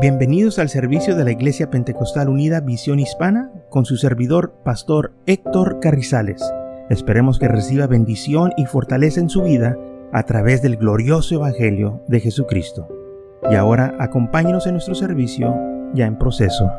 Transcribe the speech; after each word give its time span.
Bienvenidos 0.00 0.60
al 0.60 0.68
servicio 0.68 1.16
de 1.16 1.24
la 1.24 1.32
Iglesia 1.32 1.70
Pentecostal 1.70 2.28
Unida 2.28 2.60
Visión 2.60 3.00
Hispana 3.00 3.50
con 3.68 3.84
su 3.84 3.96
servidor, 3.96 4.54
Pastor 4.64 5.12
Héctor 5.26 5.80
Carrizales. 5.80 6.40
Esperemos 6.88 7.40
que 7.40 7.48
reciba 7.48 7.88
bendición 7.88 8.52
y 8.56 8.66
fortaleza 8.66 9.18
en 9.18 9.28
su 9.28 9.42
vida 9.42 9.76
a 10.12 10.22
través 10.22 10.62
del 10.62 10.76
glorioso 10.76 11.34
Evangelio 11.34 12.00
de 12.06 12.20
Jesucristo. 12.20 12.86
Y 13.50 13.56
ahora 13.56 13.96
acompáñenos 13.98 14.68
en 14.68 14.74
nuestro 14.74 14.94
servicio 14.94 15.52
ya 15.94 16.06
en 16.06 16.16
proceso. 16.16 16.70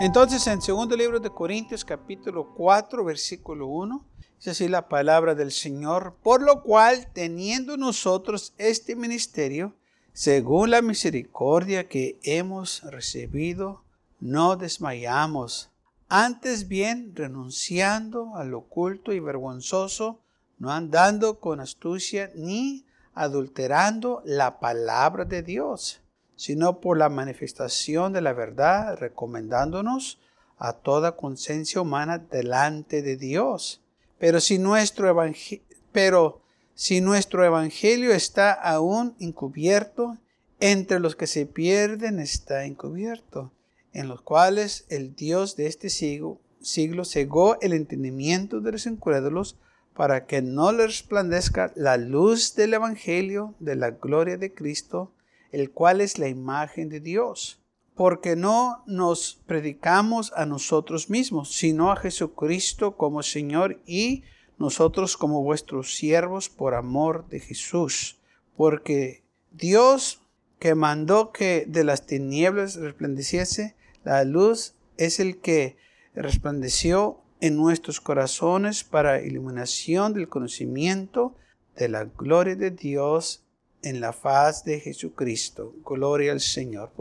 Entonces, 0.00 0.44
en 0.48 0.60
segundo 0.60 0.96
libro 0.96 1.20
de 1.20 1.30
Corintios, 1.30 1.84
capítulo 1.84 2.52
4, 2.52 3.04
versículo 3.04 3.68
1, 3.68 4.04
es 4.40 4.48
así 4.48 4.68
la 4.68 4.88
palabra 4.88 5.34
del 5.34 5.52
Señor, 5.52 6.16
por 6.22 6.42
lo 6.42 6.62
cual, 6.62 7.08
teniendo 7.12 7.76
nosotros 7.76 8.54
este 8.58 8.94
ministerio, 8.96 9.74
según 10.12 10.70
la 10.70 10.82
misericordia 10.82 11.88
que 11.88 12.18
hemos 12.22 12.82
recibido, 12.82 13.82
no 14.20 14.56
desmayamos. 14.56 15.70
Antes 16.08 16.68
bien, 16.68 17.12
renunciando 17.14 18.36
al 18.36 18.54
oculto 18.54 19.12
y 19.12 19.20
vergonzoso, 19.20 20.20
no 20.58 20.70
andando 20.70 21.40
con 21.40 21.60
astucia 21.60 22.30
ni 22.34 22.86
adulterando 23.14 24.22
la 24.24 24.60
palabra 24.60 25.24
de 25.24 25.42
Dios, 25.42 26.02
sino 26.36 26.80
por 26.80 26.98
la 26.98 27.08
manifestación 27.08 28.12
de 28.12 28.20
la 28.20 28.32
verdad, 28.32 28.96
recomendándonos 28.98 30.20
a 30.58 30.74
toda 30.74 31.16
conciencia 31.16 31.80
humana 31.80 32.18
delante 32.18 33.02
de 33.02 33.16
Dios 33.16 33.83
pero 34.18 34.40
si 34.40 34.58
nuestro 34.58 35.08
evangelio, 35.08 35.64
pero 35.92 36.40
si 36.74 37.00
nuestro 37.00 37.44
evangelio 37.44 38.12
está 38.12 38.52
aún 38.52 39.14
encubierto, 39.20 40.18
entre 40.60 41.00
los 41.00 41.16
que 41.16 41.26
se 41.26 41.46
pierden 41.46 42.18
está 42.20 42.64
encubierto, 42.64 43.52
en 43.92 44.08
los 44.08 44.22
cuales 44.22 44.86
el 44.88 45.14
Dios 45.14 45.56
de 45.56 45.66
este 45.66 45.90
siglo, 45.90 46.40
siglo 46.60 47.04
cegó 47.04 47.60
el 47.60 47.72
entendimiento 47.72 48.60
de 48.60 48.72
los 48.72 48.86
incrédulos 48.86 49.56
para 49.94 50.26
que 50.26 50.42
no 50.42 50.72
les 50.72 50.86
resplandezca 50.86 51.72
la 51.76 51.96
luz 51.96 52.54
del 52.54 52.74
evangelio 52.74 53.54
de 53.60 53.76
la 53.76 53.90
gloria 53.90 54.36
de 54.36 54.52
Cristo, 54.52 55.12
el 55.52 55.70
cual 55.70 56.00
es 56.00 56.18
la 56.18 56.28
imagen 56.28 56.88
de 56.88 57.00
Dios 57.00 57.60
porque 57.94 58.34
no 58.34 58.82
nos 58.86 59.40
predicamos 59.46 60.32
a 60.36 60.46
nosotros 60.46 61.10
mismos, 61.10 61.54
sino 61.54 61.92
a 61.92 61.96
Jesucristo 61.96 62.96
como 62.96 63.22
Señor 63.22 63.80
y 63.86 64.24
nosotros 64.58 65.16
como 65.16 65.42
vuestros 65.42 65.94
siervos 65.94 66.48
por 66.48 66.74
amor 66.74 67.28
de 67.28 67.40
Jesús. 67.40 68.18
Porque 68.56 69.22
Dios 69.52 70.20
que 70.58 70.74
mandó 70.74 71.30
que 71.30 71.66
de 71.68 71.84
las 71.84 72.06
tinieblas 72.06 72.76
resplandeciese 72.76 73.76
la 74.02 74.24
luz 74.24 74.74
es 74.96 75.20
el 75.20 75.40
que 75.40 75.76
resplandeció 76.14 77.20
en 77.40 77.56
nuestros 77.56 78.00
corazones 78.00 78.84
para 78.84 79.22
iluminación 79.22 80.14
del 80.14 80.28
conocimiento 80.28 81.34
de 81.76 81.88
la 81.88 82.04
gloria 82.04 82.56
de 82.56 82.70
Dios 82.70 83.44
en 83.82 84.00
la 84.00 84.12
faz 84.12 84.64
de 84.64 84.80
Jesucristo. 84.80 85.74
Gloria 85.84 86.32
al 86.32 86.40
Señor 86.40 86.92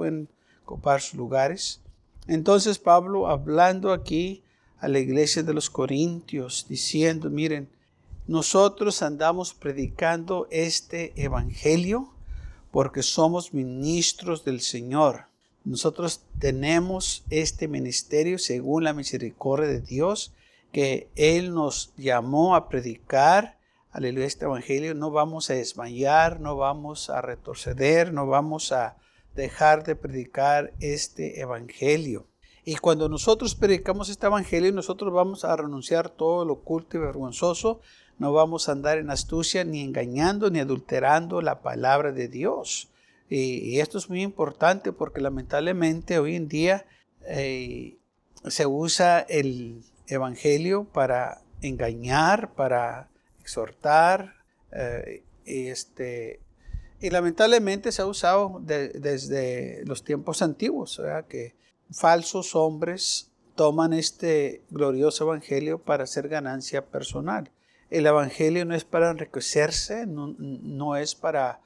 ocupar 0.63 1.01
sus 1.01 1.15
lugares. 1.15 1.81
Entonces 2.27 2.79
Pablo 2.79 3.27
hablando 3.27 3.91
aquí 3.91 4.43
a 4.79 4.87
la 4.87 4.99
iglesia 4.99 5.43
de 5.43 5.53
los 5.53 5.69
Corintios, 5.69 6.65
diciendo, 6.67 7.29
miren, 7.29 7.69
nosotros 8.27 9.01
andamos 9.01 9.53
predicando 9.53 10.47
este 10.49 11.13
evangelio 11.21 12.09
porque 12.71 13.03
somos 13.03 13.53
ministros 13.53 14.43
del 14.45 14.61
Señor. 14.61 15.25
Nosotros 15.65 16.21
tenemos 16.39 17.23
este 17.29 17.67
ministerio 17.67 18.37
según 18.37 18.83
la 18.83 18.93
misericordia 18.93 19.67
de 19.67 19.79
Dios 19.79 20.33
que 20.71 21.07
Él 21.15 21.53
nos 21.53 21.93
llamó 21.97 22.55
a 22.55 22.67
predicar. 22.67 23.57
Aleluya, 23.91 24.25
este 24.25 24.45
evangelio. 24.45 24.95
No 24.95 25.11
vamos 25.11 25.49
a 25.49 25.53
desmayar, 25.53 26.39
no 26.39 26.57
vamos 26.57 27.09
a 27.09 27.21
retroceder, 27.21 28.11
no 28.11 28.25
vamos 28.25 28.71
a, 28.71 28.97
dejar 29.35 29.83
de 29.83 29.95
predicar 29.95 30.73
este 30.79 31.39
evangelio. 31.39 32.27
Y 32.65 32.75
cuando 32.75 33.09
nosotros 33.09 33.55
predicamos 33.55 34.09
este 34.09 34.27
evangelio, 34.27 34.71
nosotros 34.71 35.11
vamos 35.11 35.43
a 35.43 35.55
renunciar 35.55 36.09
todo 36.09 36.45
lo 36.45 36.53
oculto 36.53 36.97
y 36.97 37.01
vergonzoso. 37.01 37.81
No 38.19 38.31
vamos 38.31 38.69
a 38.69 38.71
andar 38.71 38.99
en 38.99 39.09
astucia, 39.09 39.65
ni 39.65 39.81
engañando, 39.81 40.49
ni 40.49 40.59
adulterando 40.59 41.41
la 41.41 41.61
palabra 41.61 42.11
de 42.11 42.29
Dios. 42.29 42.89
Y, 43.29 43.79
esto 43.79 43.97
es 43.97 44.09
muy 44.09 44.21
importante 44.21 44.93
porque 44.93 45.19
lamentablemente 45.19 46.19
hoy 46.19 46.35
en 46.35 46.47
día 46.47 46.85
eh, 47.27 47.97
se 48.47 48.65
usa 48.65 49.19
el 49.21 49.83
evangelio 50.07 50.85
para 50.85 51.41
engañar, 51.61 52.53
para 52.53 53.09
exhortar, 53.41 54.35
eh, 54.71 55.23
este, 55.45 56.39
y 57.03 57.09
lamentablemente 57.09 57.91
se 57.91 58.01
ha 58.01 58.05
usado 58.05 58.61
desde 58.63 59.83
los 59.85 60.05
tiempos 60.05 60.41
antiguos, 60.41 61.01
que 61.27 61.53
falsos 61.91 62.55
hombres 62.55 63.29
toman 63.55 63.91
este 63.91 64.63
glorioso 64.69 65.25
evangelio 65.25 65.79
para 65.79 66.05
hacer 66.05 66.29
ganancia 66.29 66.85
personal. 66.85 67.51
El 67.89 68.05
evangelio 68.05 68.63
no 68.63 68.73
es 68.73 68.85
para 68.85 69.11
enriquecerse, 69.11 70.05
no, 70.07 70.95
es 70.95 71.13
para 71.13 71.59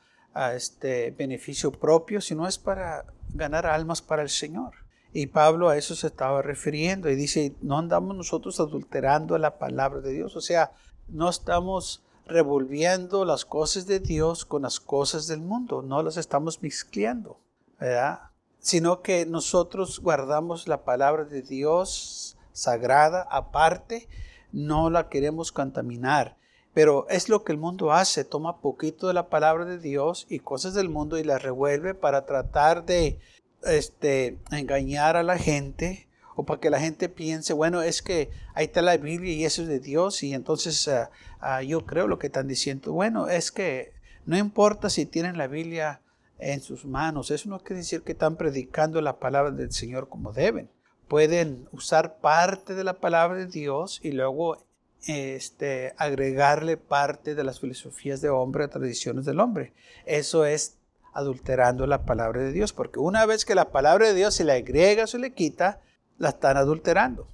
este 0.56 1.12
beneficio 1.12 1.72
propio, 1.72 2.20
sino 2.20 2.48
es 2.48 2.58
para 2.58 3.06
ganar 3.36 3.68
almas 3.68 4.02
para 4.02 4.24
el 4.24 4.30
Señor. 4.30 4.72
Y 5.14 5.28
Pablo 5.28 5.70
a 5.70 5.78
eso 5.78 5.94
se 5.94 6.08
estaba 6.08 6.42
refiriendo 6.42 7.12
y 7.12 7.16
dice, 7.16 7.54
no 7.62 7.78
andamos 7.78 8.18
nosotros 8.18 8.60
adulterando 8.60 9.38
la 9.38 9.60
palabra 9.60 10.02
de 10.02 10.14
Dios, 10.14 10.36
o 10.36 10.42
sea, 10.42 10.72
no 11.08 11.30
estamos 11.30 12.02
revolviendo 12.28 13.26
las 13.26 13.46
cosas 13.46 13.88
de 13.88 14.00
Dios 14.00 14.46
con 14.46 14.64
las 14.64 14.80
cosas 14.80 15.28
del 15.28 15.40
mundo, 15.40 15.82
no 15.82 16.04
las 16.04 16.18
estamos 16.18 16.62
mezclando, 16.62 17.40
¿verdad? 17.80 18.20
Sino 18.60 19.02
que 19.02 19.26
nosotros 19.26 20.00
guardamos 20.00 20.68
la 20.68 20.84
palabra 20.84 21.24
de 21.26 21.42
Dios 21.42 22.38
sagrada 22.52 23.28
aparte, 23.30 24.10
no 24.52 24.90
la 24.90 25.10
queremos 25.10 25.52
contaminar. 25.52 26.38
Pero 26.74 27.08
es 27.10 27.28
lo 27.30 27.44
que 27.44 27.54
el 27.54 27.58
mundo 27.58 27.92
hace, 27.92 28.24
toma 28.24 28.62
poquito 28.62 29.08
de 29.08 29.14
la 29.14 29.30
palabra 29.30 29.66
de 29.66 29.80
Dios 29.80 30.28
y 30.30 30.40
cosas 30.40 30.74
del 30.74 30.90
mundo 30.90 31.18
y 31.18 31.24
las 31.24 31.42
revuelve 31.42 31.96
para 31.96 32.26
tratar 32.26 32.86
de 32.86 33.20
este, 33.64 34.38
engañar 34.52 35.18
a 35.18 35.24
la 35.24 35.38
gente 35.38 36.07
o 36.38 36.46
para 36.46 36.60
que 36.60 36.70
la 36.70 36.80
gente 36.80 37.10
piense, 37.10 37.52
bueno, 37.52 37.82
es 37.82 38.04
que 38.04 38.30
ahí 38.54 38.66
está 38.66 38.84
la 38.84 38.96
Biblia 38.96 39.34
y 39.34 39.44
eso 39.44 39.64
es 39.64 39.68
de 39.68 39.80
Dios 39.80 40.22
y 40.22 40.36
entonces 40.36 40.88
ah, 40.88 41.10
ah, 41.40 41.64
yo 41.64 41.84
creo 41.88 42.08
lo 42.08 42.20
que 42.20 42.28
están 42.28 42.48
diciendo. 42.48 42.94
Bueno, 42.94 43.28
es 43.28 43.52
que 43.52 43.92
no 44.28 44.38
importa 44.38 44.92
si 44.92 45.08
tienen 45.08 45.40
la 45.40 45.48
Biblia 45.48 46.00
en 46.38 46.62
sus 46.62 46.86
manos, 46.86 47.32
eso 47.32 47.50
no 47.50 47.58
quiere 47.60 47.78
decir 47.78 48.04
que 48.04 48.12
están 48.12 48.36
predicando 48.36 49.02
la 49.02 49.18
palabra 49.18 49.50
del 49.50 49.72
Señor 49.72 50.10
como 50.10 50.32
deben. 50.32 50.70
Pueden 51.08 51.68
usar 51.72 52.20
parte 52.20 52.76
de 52.76 52.84
la 52.84 53.00
palabra 53.00 53.40
de 53.40 53.48
Dios 53.48 54.00
y 54.04 54.12
luego 54.12 54.64
este, 55.08 55.96
agregarle 55.98 56.78
parte 56.78 57.34
de 57.34 57.44
las 57.44 57.60
filosofías 57.60 58.22
de 58.22 58.30
hombre, 58.30 58.68
tradiciones 58.68 59.26
del 59.26 59.40
hombre. 59.40 59.74
Eso 60.06 60.46
es 60.46 60.78
adulterando 61.14 61.88
la 61.88 62.06
palabra 62.06 62.44
de 62.44 62.52
Dios, 62.52 62.74
porque 62.74 63.00
una 63.00 63.26
vez 63.26 63.44
que 63.44 63.56
la 63.56 63.72
palabra 63.72 64.06
de 64.08 64.14
Dios 64.14 64.36
se 64.36 64.44
le 64.44 64.54
agrega 64.54 65.06
o 65.06 65.08
se 65.08 65.18
le 65.18 65.34
quita, 65.34 65.82
la 66.18 66.30
están 66.30 66.58
adulterando. 66.58 67.28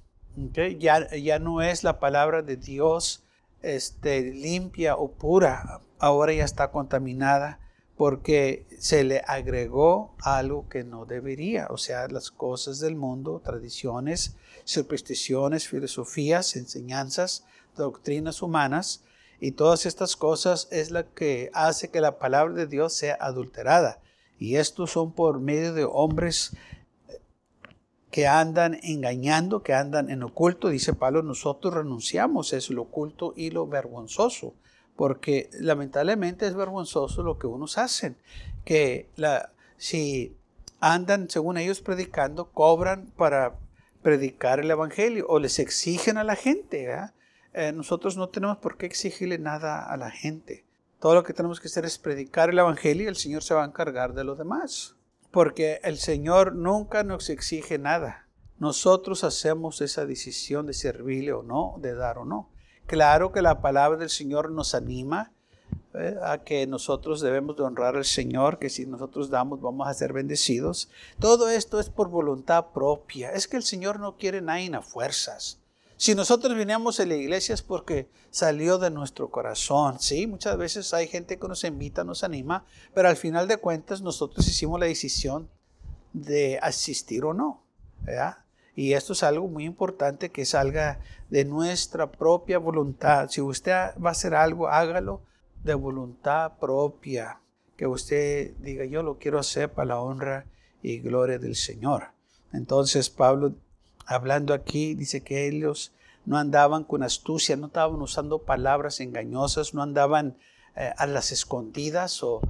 Ya, 0.78 1.14
ya 1.14 1.38
no 1.38 1.62
es 1.62 1.84
la 1.84 2.00
palabra 2.00 2.42
de 2.42 2.56
Dios 2.56 3.22
este, 3.62 4.22
limpia 4.32 4.96
o 4.96 5.12
pura, 5.12 5.80
ahora 5.98 6.32
ya 6.32 6.44
está 6.44 6.70
contaminada 6.70 7.60
porque 7.96 8.66
se 8.78 9.04
le 9.04 9.22
agregó 9.26 10.14
algo 10.20 10.68
que 10.68 10.82
no 10.82 11.06
debería, 11.06 11.68
o 11.70 11.78
sea, 11.78 12.08
las 12.08 12.30
cosas 12.30 12.80
del 12.80 12.96
mundo, 12.96 13.40
tradiciones, 13.44 14.36
supersticiones, 14.64 15.68
filosofías, 15.68 16.56
enseñanzas, 16.56 17.44
doctrinas 17.76 18.42
humanas, 18.42 19.04
y 19.40 19.52
todas 19.52 19.86
estas 19.86 20.16
cosas 20.16 20.68
es 20.70 20.90
la 20.90 21.04
que 21.04 21.50
hace 21.54 21.90
que 21.90 22.00
la 22.00 22.18
palabra 22.18 22.54
de 22.54 22.66
Dios 22.66 22.94
sea 22.94 23.16
adulterada. 23.20 24.00
Y 24.38 24.56
estos 24.56 24.92
son 24.92 25.12
por 25.12 25.38
medio 25.40 25.74
de 25.74 25.84
hombres 25.84 26.56
que 28.14 28.28
andan 28.28 28.78
engañando, 28.84 29.64
que 29.64 29.74
andan 29.74 30.08
en 30.08 30.22
oculto. 30.22 30.68
Dice 30.68 30.92
Pablo, 30.92 31.24
nosotros 31.24 31.74
renunciamos 31.74 32.52
a 32.52 32.58
eso, 32.58 32.72
lo 32.72 32.82
oculto 32.82 33.34
y 33.36 33.50
lo 33.50 33.66
vergonzoso, 33.66 34.54
porque 34.94 35.50
lamentablemente 35.58 36.46
es 36.46 36.54
vergonzoso 36.54 37.24
lo 37.24 37.40
que 37.40 37.48
unos 37.48 37.76
hacen, 37.76 38.16
que 38.64 39.08
si 39.78 40.36
andan, 40.78 41.28
según 41.28 41.58
ellos, 41.58 41.80
predicando, 41.80 42.52
cobran 42.52 43.06
para 43.16 43.56
predicar 44.00 44.60
el 44.60 44.70
Evangelio 44.70 45.26
o 45.28 45.40
les 45.40 45.58
exigen 45.58 46.16
a 46.16 46.22
la 46.22 46.36
gente. 46.36 46.88
eh, 47.52 47.72
nosotros 47.72 48.16
no 48.16 48.28
tenemos 48.28 48.58
por 48.58 48.76
qué 48.76 48.86
exigirle 48.86 49.38
nada 49.38 49.84
a 49.84 49.96
la 49.96 50.12
gente. 50.12 50.64
Todo 51.00 51.16
lo 51.16 51.24
que 51.24 51.32
tenemos 51.32 51.58
que 51.58 51.66
hacer 51.66 51.84
es 51.84 51.98
predicar 51.98 52.50
el 52.50 52.60
Evangelio 52.60 53.06
y 53.06 53.08
el 53.08 53.16
Señor 53.16 53.42
se 53.42 53.54
va 53.54 53.64
a 53.64 53.66
encargar 53.66 54.14
de 54.14 54.22
lo 54.22 54.36
demás. 54.36 54.94
Porque 55.34 55.80
el 55.82 55.98
Señor 55.98 56.54
nunca 56.54 57.02
nos 57.02 57.28
exige 57.28 57.76
nada. 57.76 58.28
Nosotros 58.60 59.24
hacemos 59.24 59.80
esa 59.80 60.06
decisión 60.06 60.64
de 60.64 60.74
servirle 60.74 61.32
o 61.32 61.42
no, 61.42 61.74
de 61.78 61.92
dar 61.92 62.18
o 62.18 62.24
no. 62.24 62.50
Claro 62.86 63.32
que 63.32 63.42
la 63.42 63.60
palabra 63.60 63.98
del 63.98 64.10
Señor 64.10 64.52
nos 64.52 64.76
anima 64.76 65.32
eh, 65.94 66.14
a 66.22 66.44
que 66.44 66.68
nosotros 66.68 67.20
debemos 67.20 67.56
de 67.56 67.64
honrar 67.64 67.96
al 67.96 68.04
Señor, 68.04 68.60
que 68.60 68.70
si 68.70 68.86
nosotros 68.86 69.28
damos 69.28 69.60
vamos 69.60 69.88
a 69.88 69.94
ser 69.94 70.12
bendecidos. 70.12 70.88
Todo 71.18 71.48
esto 71.48 71.80
es 71.80 71.90
por 71.90 72.10
voluntad 72.10 72.66
propia. 72.72 73.32
Es 73.32 73.48
que 73.48 73.56
el 73.56 73.64
Señor 73.64 73.98
no 73.98 74.16
quiere 74.16 74.40
nada 74.40 74.78
a 74.78 74.82
fuerzas. 74.82 75.63
Si 75.96 76.14
nosotros 76.14 76.56
vinimos 76.56 76.98
a 76.98 77.06
la 77.06 77.14
iglesia 77.14 77.54
es 77.54 77.62
porque 77.62 78.08
salió 78.30 78.78
de 78.78 78.90
nuestro 78.90 79.30
corazón, 79.30 80.00
¿sí? 80.00 80.26
Muchas 80.26 80.56
veces 80.56 80.92
hay 80.92 81.06
gente 81.06 81.38
que 81.38 81.48
nos 81.48 81.62
invita, 81.64 82.02
nos 82.02 82.24
anima, 82.24 82.64
pero 82.94 83.08
al 83.08 83.16
final 83.16 83.46
de 83.46 83.58
cuentas 83.58 84.02
nosotros 84.02 84.46
hicimos 84.48 84.80
la 84.80 84.86
decisión 84.86 85.48
de 86.12 86.58
asistir 86.60 87.24
o 87.24 87.32
no, 87.32 87.62
¿verdad? 88.00 88.38
Y 88.76 88.94
esto 88.94 89.12
es 89.12 89.22
algo 89.22 89.46
muy 89.46 89.64
importante 89.64 90.30
que 90.30 90.44
salga 90.44 91.00
de 91.30 91.44
nuestra 91.44 92.10
propia 92.10 92.58
voluntad. 92.58 93.28
Si 93.28 93.40
usted 93.40 93.94
va 94.04 94.08
a 94.08 94.12
hacer 94.12 94.34
algo, 94.34 94.68
hágalo 94.68 95.22
de 95.62 95.74
voluntad 95.74 96.58
propia. 96.58 97.40
Que 97.76 97.86
usted 97.86 98.54
diga, 98.58 98.84
yo 98.84 99.02
lo 99.02 99.18
quiero 99.18 99.38
hacer 99.38 99.72
para 99.72 99.86
la 99.86 100.00
honra 100.00 100.46
y 100.82 100.98
gloria 100.98 101.38
del 101.38 101.56
Señor. 101.56 102.08
Entonces 102.52 103.10
Pablo 103.10 103.54
hablando 104.06 104.54
aquí, 104.54 104.94
dice 104.94 105.22
que 105.22 105.46
ellos 105.48 105.92
no 106.24 106.38
andaban 106.38 106.84
con 106.84 107.02
astucia, 107.02 107.56
no 107.56 107.66
estaban 107.66 108.00
usando 108.00 108.40
palabras 108.40 109.00
engañosas, 109.00 109.74
no 109.74 109.82
andaban 109.82 110.36
eh, 110.76 110.92
a 110.96 111.06
las 111.06 111.32
escondidas 111.32 112.22
o 112.22 112.40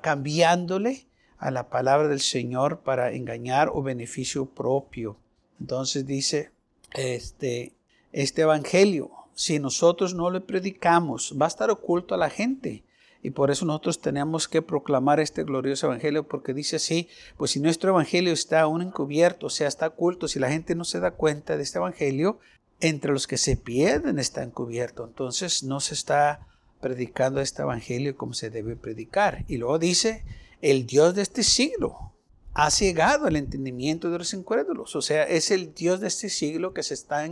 cambiándole 0.00 1.06
a 1.38 1.50
la 1.50 1.68
palabra 1.68 2.06
del 2.06 2.20
Señor 2.20 2.80
para 2.80 3.12
engañar 3.12 3.68
o 3.72 3.82
beneficio 3.82 4.46
propio. 4.46 5.16
Entonces 5.58 6.06
dice, 6.06 6.52
este, 6.92 7.72
este 8.12 8.42
evangelio, 8.42 9.10
si 9.34 9.58
nosotros 9.58 10.14
no 10.14 10.30
le 10.30 10.40
predicamos, 10.40 11.34
va 11.40 11.46
a 11.46 11.48
estar 11.48 11.70
oculto 11.70 12.14
a 12.14 12.18
la 12.18 12.30
gente. 12.30 12.84
Y 13.22 13.30
por 13.30 13.52
eso 13.52 13.64
nosotros 13.64 14.00
tenemos 14.00 14.48
que 14.48 14.62
proclamar 14.62 15.20
este 15.20 15.44
glorioso 15.44 15.86
evangelio, 15.86 16.26
porque 16.26 16.52
dice 16.52 16.76
así, 16.76 17.08
pues 17.36 17.52
si 17.52 17.60
nuestro 17.60 17.90
evangelio 17.90 18.32
está 18.32 18.62
aún 18.62 18.82
encubierto, 18.82 19.46
o 19.46 19.50
sea, 19.50 19.68
está 19.68 19.86
oculto, 19.86 20.26
si 20.26 20.40
la 20.40 20.50
gente 20.50 20.74
no 20.74 20.84
se 20.84 20.98
da 20.98 21.12
cuenta 21.12 21.56
de 21.56 21.62
este 21.62 21.78
evangelio, 21.78 22.40
entre 22.80 23.12
los 23.12 23.28
que 23.28 23.38
se 23.38 23.56
pierden 23.56 24.18
está 24.18 24.42
encubierto. 24.42 25.04
Entonces 25.04 25.62
no 25.62 25.78
se 25.78 25.94
está 25.94 26.48
predicando 26.80 27.40
este 27.40 27.62
evangelio 27.62 28.16
como 28.16 28.34
se 28.34 28.50
debe 28.50 28.74
predicar. 28.74 29.44
Y 29.46 29.56
luego 29.58 29.78
dice, 29.78 30.24
el 30.60 30.84
Dios 30.84 31.14
de 31.14 31.22
este 31.22 31.44
siglo 31.44 32.12
ha 32.54 32.70
cegado 32.72 33.28
el 33.28 33.36
entendimiento 33.36 34.10
de 34.10 34.18
los 34.18 34.34
incrédulos. 34.34 34.96
O 34.96 35.00
sea, 35.00 35.22
es 35.22 35.52
el 35.52 35.74
Dios 35.74 36.00
de 36.00 36.08
este 36.08 36.28
siglo 36.28 36.74
que 36.74 36.82
se 36.82 36.94
está 36.94 37.24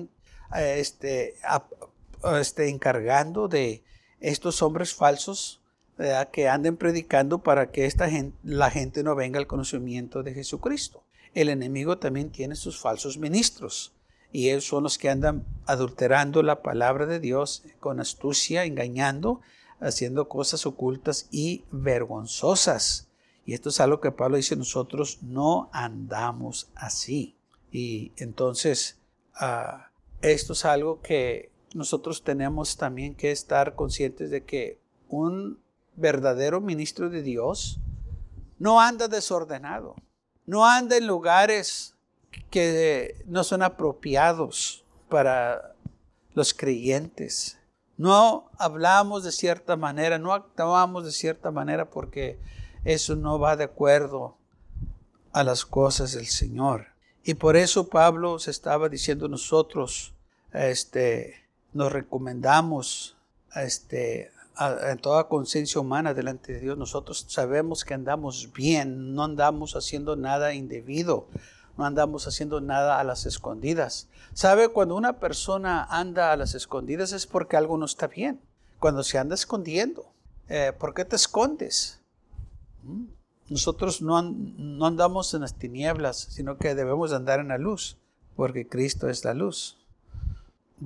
este, 0.56 1.34
este, 2.40 2.68
encargando 2.68 3.48
de 3.48 3.82
estos 4.20 4.62
hombres 4.62 4.94
falsos 4.94 5.59
que 6.30 6.48
anden 6.48 6.76
predicando 6.76 7.42
para 7.42 7.70
que 7.70 7.84
esta 7.86 8.08
gente, 8.08 8.36
la 8.42 8.70
gente 8.70 9.02
no 9.02 9.14
venga 9.14 9.38
al 9.38 9.46
conocimiento 9.46 10.22
de 10.22 10.34
Jesucristo. 10.34 11.04
El 11.34 11.48
enemigo 11.48 11.98
también 11.98 12.30
tiene 12.30 12.56
sus 12.56 12.80
falsos 12.80 13.18
ministros 13.18 13.92
y 14.32 14.48
ellos 14.48 14.64
son 14.64 14.84
los 14.84 14.98
que 14.98 15.10
andan 15.10 15.44
adulterando 15.66 16.42
la 16.42 16.62
palabra 16.62 17.06
de 17.06 17.20
Dios 17.20 17.64
con 17.80 18.00
astucia, 18.00 18.64
engañando, 18.64 19.40
haciendo 19.80 20.28
cosas 20.28 20.66
ocultas 20.66 21.28
y 21.30 21.64
vergonzosas. 21.70 23.08
Y 23.44 23.54
esto 23.54 23.68
es 23.70 23.80
algo 23.80 24.00
que 24.00 24.12
Pablo 24.12 24.36
dice, 24.36 24.56
nosotros 24.56 25.18
no 25.22 25.68
andamos 25.72 26.70
así. 26.74 27.36
Y 27.72 28.12
entonces, 28.16 28.98
ah, 29.34 29.90
esto 30.22 30.52
es 30.52 30.64
algo 30.64 31.00
que 31.00 31.50
nosotros 31.74 32.22
tenemos 32.22 32.76
también 32.76 33.14
que 33.14 33.30
estar 33.30 33.74
conscientes 33.74 34.30
de 34.30 34.44
que 34.44 34.78
un 35.08 35.58
verdadero 35.96 36.60
ministro 36.60 37.10
de 37.10 37.22
Dios 37.22 37.78
no 38.58 38.80
anda 38.80 39.08
desordenado, 39.08 39.96
no 40.46 40.66
anda 40.66 40.96
en 40.96 41.06
lugares 41.06 41.94
que 42.50 43.22
no 43.26 43.42
son 43.44 43.62
apropiados 43.62 44.84
para 45.08 45.74
los 46.34 46.54
creyentes. 46.54 47.58
No 47.96 48.50
hablamos 48.58 49.24
de 49.24 49.32
cierta 49.32 49.76
manera, 49.76 50.18
no 50.18 50.32
actuamos 50.32 51.04
de 51.04 51.12
cierta 51.12 51.50
manera 51.50 51.90
porque 51.90 52.38
eso 52.84 53.16
no 53.16 53.38
va 53.38 53.56
de 53.56 53.64
acuerdo 53.64 54.36
a 55.32 55.44
las 55.44 55.64
cosas 55.64 56.12
del 56.12 56.26
Señor. 56.26 56.88
Y 57.24 57.34
por 57.34 57.56
eso 57.56 57.88
Pablo 57.88 58.38
se 58.38 58.50
estaba 58.50 58.88
diciendo 58.88 59.28
nosotros, 59.28 60.14
este, 60.52 61.44
nos 61.72 61.92
recomendamos 61.92 63.16
este, 63.54 64.32
en 64.60 64.98
toda 64.98 65.28
conciencia 65.28 65.80
humana 65.80 66.12
delante 66.12 66.52
de 66.52 66.60
Dios, 66.60 66.76
nosotros 66.76 67.24
sabemos 67.28 67.84
que 67.84 67.94
andamos 67.94 68.52
bien, 68.52 69.14
no 69.14 69.24
andamos 69.24 69.74
haciendo 69.74 70.16
nada 70.16 70.52
indebido, 70.54 71.26
no 71.78 71.86
andamos 71.86 72.26
haciendo 72.26 72.60
nada 72.60 73.00
a 73.00 73.04
las 73.04 73.24
escondidas. 73.24 74.08
¿Sabe? 74.34 74.68
Cuando 74.68 74.96
una 74.96 75.14
persona 75.14 75.84
anda 75.84 76.32
a 76.32 76.36
las 76.36 76.54
escondidas 76.54 77.12
es 77.12 77.26
porque 77.26 77.56
algo 77.56 77.78
no 77.78 77.86
está 77.86 78.06
bien. 78.06 78.40
Cuando 78.78 79.02
se 79.02 79.18
anda 79.18 79.34
escondiendo, 79.34 80.04
eh, 80.48 80.72
¿por 80.78 80.94
qué 80.94 81.04
te 81.04 81.16
escondes? 81.16 82.00
¿Mm? 82.82 83.06
Nosotros 83.48 84.00
no, 84.00 84.22
no 84.22 84.86
andamos 84.86 85.34
en 85.34 85.40
las 85.40 85.54
tinieblas, 85.54 86.28
sino 86.30 86.56
que 86.56 86.74
debemos 86.74 87.12
andar 87.12 87.40
en 87.40 87.48
la 87.48 87.58
luz, 87.58 87.96
porque 88.36 88.68
Cristo 88.68 89.08
es 89.08 89.24
la 89.24 89.34
luz. 89.34 89.79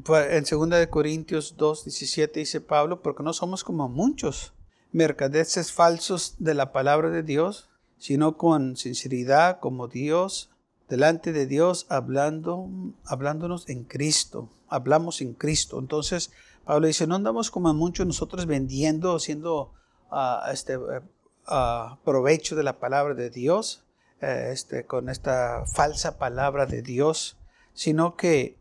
Pues, 0.02 0.32
en 0.32 0.58
2 0.58 0.70
de 0.70 0.90
Corintios 0.90 1.54
2, 1.56 1.84
17 1.84 2.40
dice 2.40 2.60
Pablo, 2.60 3.00
porque 3.00 3.22
no 3.22 3.32
somos 3.32 3.62
como 3.62 3.88
muchos 3.88 4.52
mercaderes 4.90 5.70
falsos 5.70 6.34
de 6.38 6.54
la 6.54 6.72
palabra 6.72 7.10
de 7.10 7.22
Dios, 7.22 7.68
sino 7.96 8.36
con 8.36 8.76
sinceridad 8.76 9.60
como 9.60 9.86
Dios, 9.86 10.50
delante 10.88 11.32
de 11.32 11.46
Dios, 11.46 11.86
hablando, 11.90 12.68
hablándonos 13.04 13.68
en 13.68 13.84
Cristo. 13.84 14.48
Hablamos 14.68 15.20
en 15.20 15.32
Cristo. 15.32 15.78
Entonces, 15.78 16.32
Pablo 16.64 16.88
dice, 16.88 17.06
no 17.06 17.14
andamos 17.14 17.52
como 17.52 17.72
muchos 17.72 18.04
nosotros 18.04 18.46
vendiendo, 18.46 19.14
haciendo 19.14 19.72
uh, 20.10 20.50
este, 20.52 20.76
uh, 20.76 21.96
provecho 22.04 22.56
de 22.56 22.64
la 22.64 22.80
palabra 22.80 23.14
de 23.14 23.30
Dios, 23.30 23.84
uh, 24.22 24.26
este, 24.26 24.86
con 24.86 25.08
esta 25.08 25.64
falsa 25.66 26.18
palabra 26.18 26.66
de 26.66 26.82
Dios, 26.82 27.36
sino 27.74 28.16
que 28.16 28.56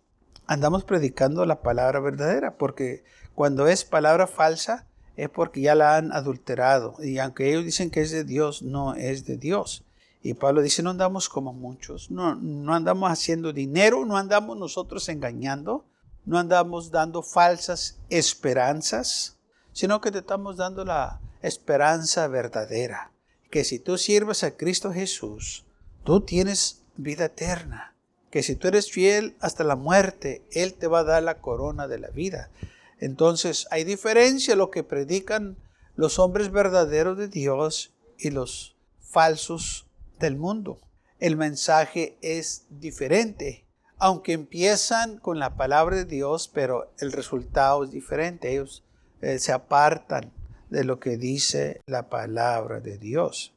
andamos 0.47 0.83
predicando 0.83 1.45
la 1.45 1.61
palabra 1.61 1.99
verdadera, 1.99 2.57
porque 2.57 3.03
cuando 3.35 3.67
es 3.67 3.83
palabra 3.83 4.27
falsa 4.27 4.85
es 5.15 5.29
porque 5.29 5.61
ya 5.61 5.75
la 5.75 5.97
han 5.97 6.11
adulterado. 6.11 6.95
Y 6.99 7.19
aunque 7.19 7.49
ellos 7.49 7.65
dicen 7.65 7.91
que 7.91 8.01
es 8.01 8.11
de 8.11 8.23
Dios, 8.23 8.61
no 8.61 8.95
es 8.95 9.25
de 9.25 9.37
Dios. 9.37 9.83
Y 10.21 10.33
Pablo 10.35 10.61
dice, 10.61 10.81
no 10.83 10.91
andamos 10.91 11.27
como 11.27 11.51
muchos, 11.53 12.09
no, 12.09 12.35
no 12.35 12.73
andamos 12.73 13.11
haciendo 13.11 13.51
dinero, 13.51 14.05
no 14.05 14.15
andamos 14.15 14.57
nosotros 14.57 15.09
engañando, 15.09 15.85
no 16.25 16.39
andamos 16.39 16.91
dando 16.91 17.23
falsas 17.23 17.99
esperanzas, 18.09 19.37
sino 19.73 19.99
que 19.99 20.11
te 20.11 20.19
estamos 20.19 20.55
dando 20.55 20.85
la 20.85 21.19
esperanza 21.41 22.29
verdadera, 22.29 23.11
que 23.51 23.65
si 23.65 23.79
tú 23.79 23.97
sirves 23.97 24.45
a 24.45 24.55
Cristo 24.55 24.93
Jesús, 24.93 25.65
tú 26.05 26.21
tienes 26.21 26.83
vida 26.95 27.25
eterna 27.25 27.92
que 28.33 28.41
si 28.41 28.55
tú 28.55 28.67
eres 28.67 28.91
fiel 28.91 29.37
hasta 29.41 29.63
la 29.63 29.75
muerte, 29.75 30.41
Él 30.49 30.73
te 30.73 30.87
va 30.87 31.01
a 31.01 31.03
dar 31.03 31.21
la 31.21 31.37
corona 31.37 31.87
de 31.87 31.99
la 31.99 32.09
vida. 32.09 32.49
Entonces 32.97 33.67
hay 33.69 33.83
diferencia 33.83 34.55
lo 34.55 34.71
que 34.71 34.81
predican 34.81 35.55
los 35.93 36.17
hombres 36.17 36.51
verdaderos 36.51 37.15
de 37.15 37.27
Dios 37.27 37.93
y 38.17 38.31
los 38.31 38.75
falsos 39.01 39.85
del 40.17 40.35
mundo. 40.35 40.79
El 41.19 41.37
mensaje 41.37 42.17
es 42.23 42.65
diferente, 42.71 43.67
aunque 43.99 44.33
empiezan 44.33 45.19
con 45.19 45.37
la 45.37 45.55
palabra 45.55 45.97
de 45.97 46.05
Dios, 46.05 46.49
pero 46.51 46.91
el 46.97 47.11
resultado 47.11 47.83
es 47.83 47.91
diferente. 47.91 48.51
Ellos 48.51 48.83
eh, 49.21 49.37
se 49.37 49.51
apartan 49.51 50.31
de 50.71 50.83
lo 50.83 50.99
que 50.99 51.17
dice 51.17 51.81
la 51.85 52.09
palabra 52.09 52.79
de 52.79 52.97
Dios. 52.97 53.53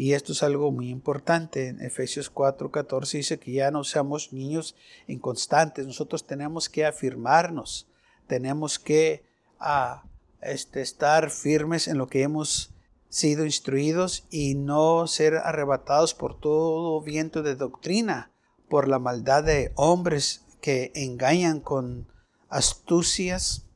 Y 0.00 0.12
esto 0.12 0.30
es 0.30 0.44
algo 0.44 0.70
muy 0.70 0.90
importante. 0.90 1.66
En 1.66 1.82
Efesios 1.82 2.32
4:14 2.32 3.18
dice 3.18 3.40
que 3.40 3.50
ya 3.50 3.72
no 3.72 3.82
seamos 3.82 4.32
niños 4.32 4.76
inconstantes. 5.08 5.88
Nosotros 5.88 6.24
tenemos 6.24 6.68
que 6.68 6.86
afirmarnos, 6.86 7.88
tenemos 8.28 8.78
que 8.78 9.24
ah, 9.58 10.04
este, 10.40 10.82
estar 10.82 11.30
firmes 11.30 11.88
en 11.88 11.98
lo 11.98 12.06
que 12.06 12.22
hemos 12.22 12.72
sido 13.08 13.44
instruidos 13.44 14.28
y 14.30 14.54
no 14.54 15.08
ser 15.08 15.34
arrebatados 15.34 16.14
por 16.14 16.38
todo 16.38 17.00
viento 17.00 17.42
de 17.42 17.56
doctrina, 17.56 18.30
por 18.68 18.86
la 18.86 19.00
maldad 19.00 19.42
de 19.42 19.72
hombres 19.74 20.44
que 20.60 20.92
engañan 20.94 21.58
con 21.58 22.06
astucias 22.48 23.66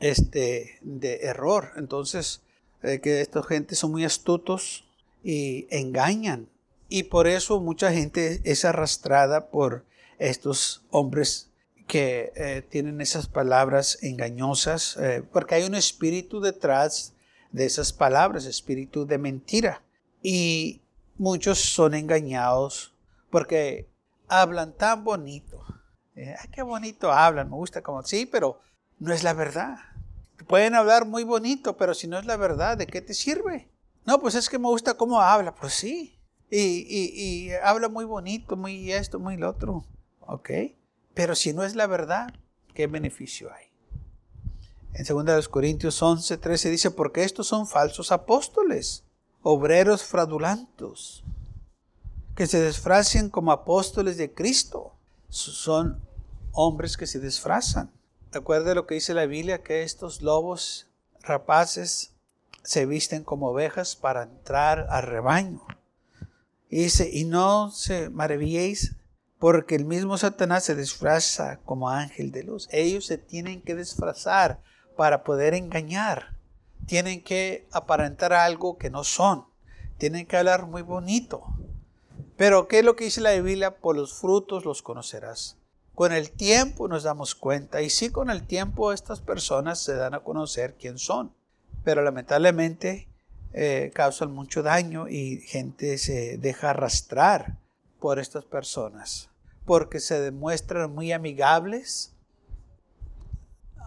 este, 0.00 0.78
de 0.80 1.16
error. 1.24 1.72
Entonces, 1.76 2.40
eh, 2.82 3.00
que 3.02 3.20
esta 3.20 3.42
gente 3.42 3.74
son 3.74 3.90
muy 3.90 4.06
astutos 4.06 4.87
y 5.22 5.66
engañan. 5.70 6.48
Y 6.88 7.04
por 7.04 7.26
eso 7.26 7.60
mucha 7.60 7.92
gente 7.92 8.40
es 8.44 8.64
arrastrada 8.64 9.50
por 9.50 9.84
estos 10.18 10.82
hombres 10.90 11.50
que 11.86 12.32
eh, 12.36 12.62
tienen 12.68 13.00
esas 13.00 13.28
palabras 13.28 13.98
engañosas, 14.02 14.96
eh, 14.98 15.22
porque 15.32 15.56
hay 15.56 15.64
un 15.64 15.74
espíritu 15.74 16.40
detrás 16.40 17.14
de 17.50 17.64
esas 17.64 17.92
palabras, 17.92 18.44
espíritu 18.44 19.06
de 19.06 19.18
mentira. 19.18 19.82
Y 20.22 20.82
muchos 21.16 21.58
son 21.58 21.94
engañados 21.94 22.94
porque 23.30 23.88
hablan 24.28 24.72
tan 24.72 25.04
bonito. 25.04 25.64
ay, 26.16 26.48
qué 26.52 26.62
bonito 26.62 27.12
hablan, 27.12 27.48
me 27.48 27.56
gusta 27.56 27.82
como, 27.82 28.02
sí, 28.02 28.26
pero 28.26 28.60
no 28.98 29.12
es 29.12 29.22
la 29.22 29.32
verdad. 29.32 29.76
Pueden 30.46 30.74
hablar 30.74 31.04
muy 31.06 31.24
bonito, 31.24 31.76
pero 31.76 31.94
si 31.94 32.06
no 32.06 32.18
es 32.18 32.26
la 32.26 32.36
verdad, 32.36 32.76
¿de 32.76 32.86
qué 32.86 33.00
te 33.00 33.14
sirve? 33.14 33.68
No, 34.08 34.18
pues 34.18 34.34
es 34.36 34.48
que 34.48 34.58
me 34.58 34.68
gusta 34.68 34.94
cómo 34.94 35.20
habla. 35.20 35.54
Pues 35.54 35.74
sí. 35.74 36.18
Y, 36.50 37.50
habla 37.62 37.90
muy 37.90 38.06
bonito, 38.06 38.56
muy 38.56 38.90
esto, 38.90 39.18
muy 39.18 39.36
lo 39.36 39.50
otro. 39.50 39.84
¿Ok? 40.20 40.48
Pero 41.12 41.34
si 41.34 41.52
no 41.52 41.62
es 41.62 41.76
la 41.76 41.86
verdad, 41.86 42.32
¿qué 42.72 42.86
beneficio 42.86 43.50
hay? 43.52 43.66
En 44.94 45.04
2 45.04 45.48
Corintios 45.50 46.00
11, 46.00 46.38
13 46.38 46.70
dice, 46.70 46.90
porque 46.90 47.22
estos 47.22 47.48
son 47.48 47.66
falsos 47.66 48.10
apóstoles, 48.10 49.04
obreros 49.42 50.04
fraudulentos, 50.04 51.22
que 52.34 52.46
se 52.46 52.66
disfracen 52.66 53.28
como 53.28 53.52
apóstoles 53.52 54.16
de 54.16 54.32
Cristo. 54.32 54.94
Son 55.28 56.00
hombres 56.52 56.96
que 56.96 57.06
se 57.06 57.20
disfrazan. 57.20 57.92
Recuerde 58.32 58.74
lo 58.74 58.86
que 58.86 58.94
dice 58.94 59.12
la 59.12 59.26
Biblia, 59.26 59.62
que 59.62 59.82
estos 59.82 60.22
lobos 60.22 60.88
rapaces 61.20 62.14
se 62.68 62.84
visten 62.84 63.24
como 63.24 63.48
ovejas 63.48 63.96
para 63.96 64.24
entrar 64.24 64.88
al 64.90 65.04
rebaño. 65.04 65.66
Y 66.68 66.82
dice, 66.82 67.08
y 67.10 67.24
no 67.24 67.70
se 67.70 68.10
maravilléis 68.10 68.94
porque 69.38 69.74
el 69.74 69.86
mismo 69.86 70.18
Satanás 70.18 70.64
se 70.64 70.74
disfraza 70.74 71.60
como 71.64 71.88
ángel 71.88 72.30
de 72.30 72.42
luz. 72.42 72.68
Ellos 72.70 73.06
se 73.06 73.16
tienen 73.16 73.62
que 73.62 73.74
disfrazar 73.74 74.60
para 74.98 75.24
poder 75.24 75.54
engañar. 75.54 76.36
Tienen 76.84 77.22
que 77.22 77.66
aparentar 77.72 78.34
algo 78.34 78.76
que 78.76 78.90
no 78.90 79.02
son. 79.02 79.46
Tienen 79.96 80.26
que 80.26 80.36
hablar 80.36 80.66
muy 80.66 80.82
bonito. 80.82 81.44
Pero 82.36 82.68
¿qué 82.68 82.80
es 82.80 82.84
lo 82.84 82.96
que 82.96 83.04
dice 83.04 83.22
la 83.22 83.32
Biblia? 83.32 83.78
Por 83.78 83.96
los 83.96 84.12
frutos 84.12 84.66
los 84.66 84.82
conocerás. 84.82 85.56
Con 85.94 86.12
el 86.12 86.30
tiempo 86.32 86.86
nos 86.86 87.02
damos 87.02 87.34
cuenta 87.34 87.80
y 87.80 87.88
sí 87.88 88.10
con 88.10 88.28
el 88.28 88.46
tiempo 88.46 88.92
estas 88.92 89.22
personas 89.22 89.80
se 89.80 89.94
dan 89.94 90.12
a 90.12 90.20
conocer 90.20 90.76
quién 90.78 90.98
son, 90.98 91.32
pero 91.88 92.02
lamentablemente 92.02 93.08
eh, 93.54 93.90
causan 93.94 94.30
mucho 94.30 94.62
daño 94.62 95.08
y 95.08 95.38
gente 95.38 95.96
se 95.96 96.36
deja 96.36 96.68
arrastrar 96.68 97.56
por 97.98 98.18
estas 98.18 98.44
personas 98.44 99.30
porque 99.64 99.98
se 99.98 100.20
demuestran 100.20 100.94
muy 100.94 101.12
amigables, 101.12 102.14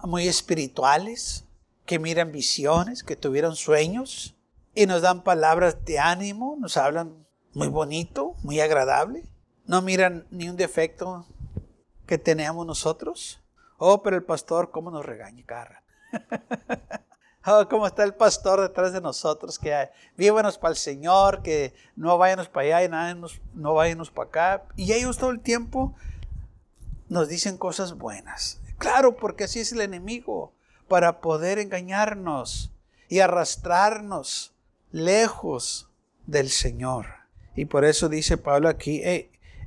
muy 0.01 0.27
espirituales, 0.27 1.45
que 1.85 1.99
miran 1.99 2.31
visiones, 2.31 3.03
que 3.03 3.15
tuvieron 3.15 3.55
sueños 3.55 4.35
y 4.73 4.87
nos 4.87 5.03
dan 5.03 5.23
palabras 5.23 5.85
de 5.85 5.99
ánimo, 5.99 6.57
nos 6.59 6.77
hablan 6.77 7.27
muy 7.53 7.67
bonito, 7.67 8.33
muy 8.41 8.61
agradable, 8.61 9.25
no 9.67 9.83
miran 9.83 10.25
ni 10.31 10.49
un 10.49 10.57
defecto 10.57 11.27
que 12.07 12.17
tenemos 12.17 12.65
nosotros. 12.65 13.39
Oh, 13.77 14.01
pero 14.01 14.15
el 14.15 14.23
pastor, 14.23 14.71
¿cómo 14.71 14.89
nos 14.89 15.05
regaña, 15.05 15.45
cara? 15.45 15.83
oh, 17.45 17.67
¿cómo 17.69 17.87
está 17.87 18.03
el 18.03 18.13
pastor 18.13 18.61
detrás 18.61 18.93
de 18.93 19.01
nosotros? 19.01 19.57
Que 19.57 19.89
vívanos 20.17 20.57
para 20.57 20.71
el 20.71 20.77
Señor, 20.77 21.41
que 21.41 21.73
no 21.95 22.17
váyanos 22.17 22.49
para 22.49 22.65
allá 22.67 22.83
y 22.85 22.89
nada, 22.89 23.29
no 23.53 23.73
váyanos 23.73 24.11
para 24.11 24.27
acá. 24.27 24.63
Y 24.75 24.93
ellos 24.93 25.17
todo 25.17 25.31
el 25.31 25.39
tiempo 25.39 25.95
nos 27.09 27.27
dicen 27.27 27.57
cosas 27.57 27.97
buenas. 27.97 28.59
Claro, 28.77 29.15
porque 29.15 29.43
así 29.43 29.59
es 29.59 29.71
el 29.71 29.81
enemigo, 29.81 30.53
para 30.87 31.21
poder 31.21 31.59
engañarnos 31.59 32.71
y 33.07 33.19
arrastrarnos 33.19 34.53
lejos 34.91 35.89
del 36.25 36.49
Señor. 36.49 37.07
Y 37.55 37.65
por 37.65 37.85
eso 37.85 38.09
dice 38.09 38.37
Pablo 38.37 38.69
aquí, 38.69 39.01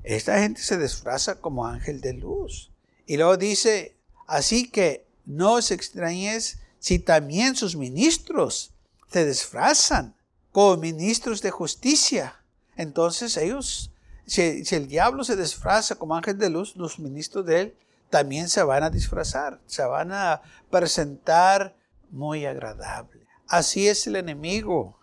esta 0.03 0.39
gente 0.39 0.61
se 0.63 0.79
disfraza 0.79 1.41
como 1.41 1.67
ángel 1.67 2.01
de 2.01 2.15
luz. 2.15 2.73
Y 3.07 3.17
luego 3.17 3.37
dice, 3.37 3.97
así 4.27 4.71
que 4.71 5.07
no 5.27 5.55
os 5.55 5.71
extrañes 5.71 6.61
si 6.85 6.99
también 6.99 7.57
sus 7.57 7.77
ministros 7.77 8.75
se 9.11 9.25
disfrazan 9.25 10.15
como 10.53 10.77
ministros 10.77 11.41
de 11.41 11.51
justicia. 11.51 12.43
Entonces 12.77 13.39
ellos, 13.39 13.91
si, 14.27 14.63
el 14.71 14.87
diablo 14.87 15.25
se 15.25 15.35
disfraza 15.35 15.95
como 15.95 16.15
ángel 16.15 16.37
de 16.37 16.51
luz, 16.51 16.77
los 16.77 16.99
ministros 16.99 17.47
de 17.47 17.61
él 17.63 17.77
también 18.11 18.51
se 18.51 18.63
van 18.63 18.83
a 18.83 18.91
disfrazar, 18.91 19.63
se 19.65 19.83
van 19.83 20.13
a 20.13 20.43
presentar 20.71 21.75
muy 22.11 22.45
agradable. 22.45 23.27
Así 23.49 23.89
es 23.89 24.07
el 24.07 24.17
enemigo. 24.17 25.01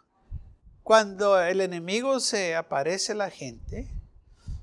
Cuando 0.84 1.42
el 1.42 1.62
enemigo 1.62 2.20
se 2.20 2.56
aparece 2.56 3.14
a 3.14 3.16
la 3.16 3.32
gente, 3.32 3.92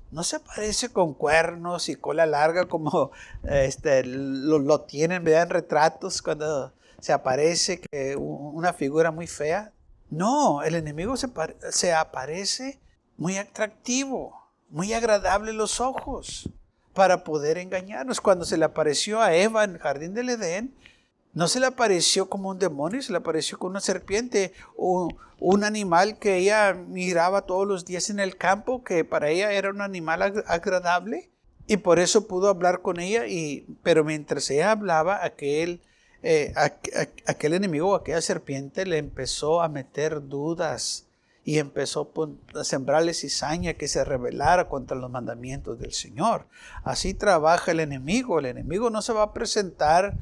no 0.09 0.23
se 0.23 0.39
parece 0.39 0.87
con 0.87 1.13
cuernos 1.15 1.89
y 1.89 1.97
cola 1.97 2.25
larga 2.25 2.69
como 2.69 3.11
este, 3.43 4.05
lo, 4.05 4.81
tienen, 4.83 5.25
vean 5.25 5.49
retratos 5.49 6.21
cuando 6.21 6.78
se 7.01 7.13
aparece 7.13 7.79
que 7.79 8.15
una 8.15 8.73
figura 8.73 9.11
muy 9.11 9.27
fea. 9.27 9.71
No, 10.09 10.63
el 10.63 10.75
enemigo 10.75 11.17
se, 11.17 11.29
se 11.71 11.93
aparece 11.93 12.79
muy 13.17 13.37
atractivo, 13.37 14.49
muy 14.69 14.93
agradable 14.93 15.53
los 15.53 15.79
ojos 15.79 16.49
para 16.93 17.23
poder 17.23 17.57
engañarnos. 17.57 18.21
Cuando 18.21 18.45
se 18.45 18.57
le 18.57 18.65
apareció 18.65 19.21
a 19.21 19.33
Eva 19.35 19.63
en 19.63 19.71
el 19.71 19.79
jardín 19.79 20.13
del 20.13 20.29
Edén, 20.29 20.75
no 21.33 21.47
se 21.47 21.59
le 21.59 21.67
apareció 21.67 22.27
como 22.27 22.49
un 22.49 22.59
demonio, 22.59 23.01
se 23.01 23.11
le 23.11 23.19
apareció 23.19 23.59
como 23.59 23.71
una 23.71 23.81
serpiente 23.81 24.53
o 24.75 25.09
un 25.39 25.63
animal 25.63 26.17
que 26.17 26.37
ella 26.37 26.73
miraba 26.73 27.43
todos 27.43 27.67
los 27.67 27.85
días 27.85 28.09
en 28.09 28.19
el 28.19 28.35
campo, 28.35 28.83
que 28.83 29.05
para 29.05 29.29
ella 29.29 29.51
era 29.51 29.69
un 29.69 29.81
animal 29.81 30.43
agradable 30.47 31.29
y 31.67 31.77
por 31.77 31.99
eso 31.99 32.27
pudo 32.27 32.49
hablar 32.49 32.81
con 32.81 32.99
ella. 32.99 33.27
Y, 33.27 33.67
pero 33.83 34.03
mientras 34.03 34.49
ella 34.49 34.71
hablaba, 34.71 35.23
aquel, 35.23 35.81
eh, 36.21 36.53
aquel 37.25 37.53
enemigo, 37.53 37.95
aquella 37.95 38.21
serpiente 38.21 38.85
le 38.85 38.97
empezó 38.97 39.61
a 39.61 39.69
meter 39.69 40.27
dudas 40.27 41.07
y 41.43 41.57
empezó 41.57 42.11
a 42.53 42.63
sembrarle 42.63 43.13
cizaña 43.13 43.73
que 43.73 43.87
se 43.87 44.03
rebelara 44.03 44.67
contra 44.67 44.97
los 44.97 45.09
mandamientos 45.09 45.79
del 45.79 45.93
Señor. 45.93 46.47
Así 46.83 47.13
trabaja 47.13 47.71
el 47.71 47.79
enemigo. 47.79 48.39
El 48.39 48.47
enemigo 48.47 48.89
no 48.89 49.01
se 49.01 49.13
va 49.13 49.23
a 49.23 49.33
presentar 49.33 50.15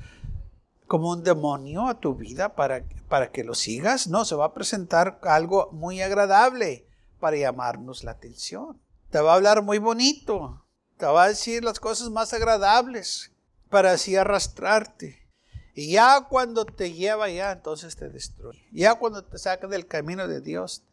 como 0.85 1.09
un 1.09 1.23
demonio 1.23 1.87
a 1.87 1.99
tu 1.99 2.15
vida 2.15 2.55
para, 2.55 2.85
para 3.09 3.31
que 3.31 3.43
lo 3.43 3.55
sigas. 3.55 4.07
No, 4.07 4.23
se 4.23 4.35
va 4.35 4.45
a 4.45 4.53
presentar 4.53 5.19
algo 5.23 5.69
muy 5.73 6.01
agradable 6.01 6.87
para 7.19 7.35
llamarnos 7.35 8.03
la 8.03 8.11
atención. 8.11 8.79
Te 9.09 9.19
va 9.19 9.33
a 9.33 9.35
hablar 9.35 9.63
muy 9.63 9.79
bonito. 9.79 10.63
Te 10.97 11.07
va 11.07 11.23
a 11.23 11.29
decir 11.29 11.63
las 11.63 11.79
cosas 11.79 12.09
más 12.09 12.33
agradables 12.33 13.33
para 13.69 13.91
así 13.91 14.15
arrastrarte. 14.15 15.26
Y 15.77 15.91
ya 15.91 16.25
cuando 16.27 16.65
te 16.65 16.91
lleva 16.91 17.29
ya, 17.29 17.51
entonces 17.51 17.95
te 17.95 18.09
destruye. 18.09 18.67
Ya 18.71 18.95
cuando 18.95 19.23
te 19.23 19.37
saca 19.37 19.67
del 19.67 19.85
camino 19.85 20.27
de 20.27 20.41
Dios, 20.41 20.83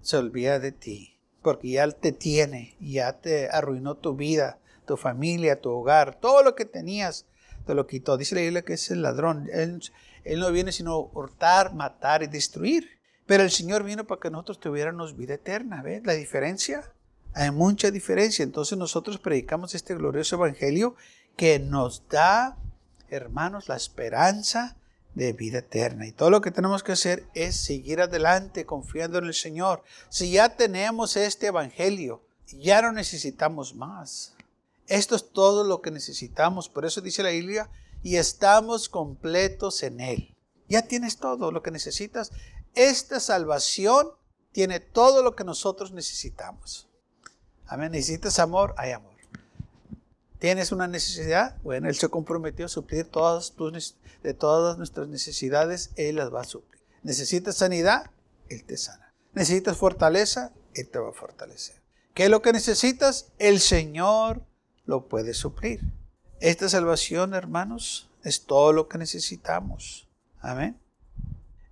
se 0.00 0.16
olvida 0.16 0.58
de 0.58 0.72
ti. 0.72 1.18
Porque 1.42 1.68
ya 1.68 1.88
te 1.90 2.12
tiene, 2.12 2.74
ya 2.80 3.20
te 3.20 3.48
arruinó 3.48 3.96
tu 3.96 4.16
vida, 4.16 4.58
tu 4.86 4.96
familia, 4.96 5.60
tu 5.60 5.70
hogar, 5.70 6.18
todo 6.18 6.42
lo 6.42 6.54
que 6.54 6.64
tenías 6.64 7.26
lo 7.74 7.86
quitó. 7.86 8.16
Dice 8.16 8.34
la 8.34 8.40
Biblia 8.42 8.62
que 8.62 8.74
es 8.74 8.90
el 8.90 9.02
ladrón. 9.02 9.48
Él, 9.52 9.80
no 10.38 10.52
viene 10.52 10.72
sino 10.72 11.10
hurtar, 11.14 11.74
matar 11.74 12.22
y 12.22 12.26
destruir. 12.26 12.88
Pero 13.26 13.42
el 13.42 13.50
Señor 13.50 13.84
vino 13.84 14.06
para 14.06 14.20
que 14.20 14.30
nosotros 14.30 14.60
tuviéramos 14.60 15.16
vida 15.16 15.34
eterna. 15.34 15.82
¿Ves 15.82 16.04
la 16.04 16.14
diferencia? 16.14 16.92
Hay 17.34 17.50
mucha 17.50 17.90
diferencia. 17.90 18.42
Entonces 18.42 18.78
nosotros 18.78 19.18
predicamos 19.18 19.74
este 19.74 19.94
glorioso 19.94 20.36
evangelio 20.36 20.96
que 21.36 21.58
nos 21.58 22.08
da, 22.08 22.56
hermanos, 23.10 23.68
la 23.68 23.76
esperanza 23.76 24.76
de 25.14 25.32
vida 25.32 25.58
eterna. 25.58 26.06
Y 26.06 26.12
todo 26.12 26.30
lo 26.30 26.40
que 26.40 26.50
tenemos 26.50 26.82
que 26.82 26.92
hacer 26.92 27.26
es 27.34 27.56
seguir 27.56 28.00
adelante 28.00 28.66
confiando 28.66 29.18
en 29.18 29.26
el 29.26 29.34
Señor. 29.34 29.82
Si 30.08 30.30
ya 30.30 30.56
tenemos 30.56 31.16
este 31.16 31.48
evangelio, 31.48 32.22
ya 32.46 32.82
no 32.82 32.92
necesitamos 32.92 33.74
más. 33.74 34.34
Esto 34.86 35.16
es 35.16 35.30
todo 35.30 35.64
lo 35.64 35.82
que 35.82 35.90
necesitamos. 35.90 36.68
Por 36.68 36.86
eso 36.86 37.00
dice 37.00 37.22
la 37.22 37.30
Biblia, 37.30 37.70
y 38.02 38.16
estamos 38.16 38.88
completos 38.88 39.82
en 39.82 40.00
Él. 40.00 40.34
Ya 40.68 40.82
tienes 40.82 41.18
todo 41.18 41.50
lo 41.50 41.62
que 41.62 41.70
necesitas. 41.70 42.30
Esta 42.74 43.20
salvación 43.20 44.10
tiene 44.52 44.80
todo 44.80 45.22
lo 45.22 45.34
que 45.34 45.44
nosotros 45.44 45.92
necesitamos. 45.92 46.88
Amén. 47.66 47.92
Necesitas 47.92 48.38
amor, 48.38 48.74
hay 48.78 48.92
amor. 48.92 49.17
¿Tienes 50.38 50.70
una 50.70 50.86
necesidad? 50.86 51.56
Bueno, 51.62 51.88
Él 51.88 51.96
se 51.96 52.08
comprometió 52.08 52.66
a 52.66 52.68
suplir 52.68 53.06
todas 53.06 53.52
tus, 53.52 53.96
de 54.22 54.34
todas 54.34 54.78
nuestras 54.78 55.08
necesidades, 55.08 55.90
Él 55.96 56.16
las 56.16 56.32
va 56.32 56.42
a 56.42 56.44
suplir. 56.44 56.80
¿Necesitas 57.02 57.56
sanidad? 57.56 58.10
Él 58.48 58.64
te 58.64 58.76
sana. 58.76 59.14
¿Necesitas 59.34 59.76
fortaleza? 59.76 60.52
Él 60.74 60.88
te 60.88 60.98
va 60.98 61.10
a 61.10 61.12
fortalecer. 61.12 61.82
¿Qué 62.14 62.24
es 62.24 62.30
lo 62.30 62.42
que 62.42 62.52
necesitas? 62.52 63.32
El 63.38 63.60
Señor 63.60 64.42
lo 64.84 65.08
puede 65.08 65.34
suplir. 65.34 65.80
Esta 66.40 66.68
salvación, 66.68 67.34
hermanos, 67.34 68.08
es 68.22 68.44
todo 68.44 68.72
lo 68.72 68.88
que 68.88 68.98
necesitamos. 68.98 70.08
Amén. 70.40 70.78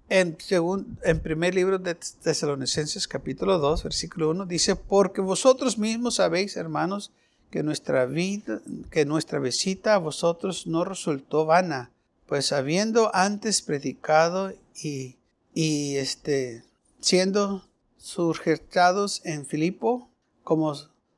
En, 0.08 0.36
según, 0.40 0.98
en 1.02 1.20
primer 1.20 1.54
libro 1.54 1.78
de 1.78 1.94
Tesalonicenses 1.94 3.08
capítulo 3.08 3.58
2, 3.58 3.82
versículo 3.84 4.30
1, 4.30 4.46
dice, 4.46 4.76
porque 4.76 5.20
vosotros 5.20 5.78
mismos 5.78 6.16
sabéis, 6.16 6.56
hermanos, 6.56 7.12
que 7.50 7.62
nuestra 7.62 8.06
vida, 8.06 8.60
que 8.90 9.04
nuestra 9.04 9.38
visita 9.38 9.94
a 9.94 9.98
vosotros 9.98 10.66
no 10.66 10.84
resultó 10.84 11.46
vana, 11.46 11.90
pues 12.26 12.52
habiendo 12.52 13.14
antes 13.14 13.62
predicado 13.62 14.52
y, 14.74 15.16
y 15.54 15.96
este, 15.96 16.64
siendo 17.00 17.64
surgestados 17.96 19.22
en 19.24 19.46
Filipo, 19.46 20.10
como 20.42 20.74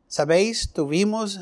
sabéis, 0.06 0.72
tuvimos 0.72 1.40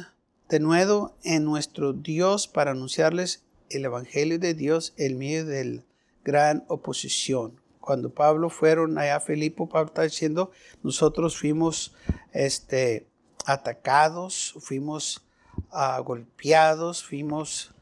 de 0.48 0.60
nuevo 0.60 1.16
en 1.24 1.44
nuestro 1.44 1.92
Dios 1.92 2.46
para 2.46 2.70
anunciarles 2.70 3.44
el 3.70 3.84
Evangelio 3.84 4.38
de 4.38 4.54
Dios 4.54 4.94
en 4.96 5.18
medio 5.18 5.44
de 5.44 5.82
gran 6.24 6.64
oposición. 6.68 7.60
Cuando 7.80 8.10
Pablo 8.10 8.50
fueron 8.50 8.98
allá 8.98 9.16
a 9.16 9.20
Filipo, 9.20 9.68
Pablo 9.68 9.88
está 9.88 10.02
diciendo, 10.02 10.50
nosotros 10.82 11.36
fuimos 11.36 11.94
este, 12.32 13.06
atacados, 13.46 14.54
fuimos 14.58 15.24
uh, 15.72 16.02
golpeados, 16.02 17.02
fuimos 17.02 17.72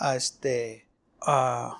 uh, 0.00 0.16
este, 0.16 0.86
uh, 1.26 1.74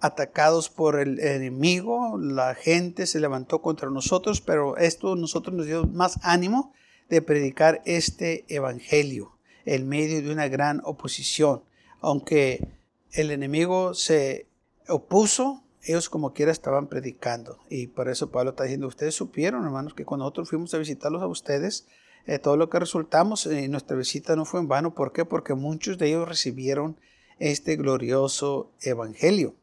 atacados 0.00 0.68
por 0.68 1.00
el 1.00 1.18
enemigo, 1.18 2.18
la 2.18 2.54
gente 2.54 3.06
se 3.06 3.20
levantó 3.20 3.62
contra 3.62 3.90
nosotros, 3.90 4.40
pero 4.40 4.76
esto 4.76 5.16
nosotros 5.16 5.56
nos 5.56 5.66
dio 5.66 5.86
más 5.86 6.18
ánimo 6.22 6.72
de 7.08 7.22
predicar 7.22 7.82
este 7.86 8.44
evangelio 8.54 9.32
en 9.64 9.88
medio 9.88 10.22
de 10.22 10.30
una 10.30 10.48
gran 10.48 10.82
oposición. 10.84 11.62
Aunque 12.00 12.68
el 13.12 13.30
enemigo 13.30 13.94
se 13.94 14.46
opuso, 14.88 15.63
ellos 15.86 16.08
como 16.08 16.32
quiera 16.32 16.52
estaban 16.52 16.88
predicando. 16.88 17.58
Y 17.68 17.88
por 17.88 18.08
eso 18.08 18.30
Pablo 18.30 18.50
está 18.50 18.64
diciendo, 18.64 18.86
ustedes 18.86 19.14
supieron, 19.14 19.64
hermanos, 19.64 19.94
que 19.94 20.04
cuando 20.04 20.24
nosotros 20.24 20.48
fuimos 20.48 20.72
a 20.74 20.78
visitarlos 20.78 21.22
a 21.22 21.26
ustedes, 21.26 21.86
eh, 22.26 22.38
todo 22.38 22.56
lo 22.56 22.70
que 22.70 22.78
resultamos 22.78 23.46
en 23.46 23.70
nuestra 23.70 23.96
visita 23.96 24.34
no 24.34 24.44
fue 24.44 24.60
en 24.60 24.68
vano. 24.68 24.94
¿Por 24.94 25.12
qué? 25.12 25.24
Porque 25.24 25.54
muchos 25.54 25.98
de 25.98 26.08
ellos 26.08 26.28
recibieron 26.28 26.98
este 27.38 27.76
glorioso 27.76 28.70
evangelio. 28.80 29.54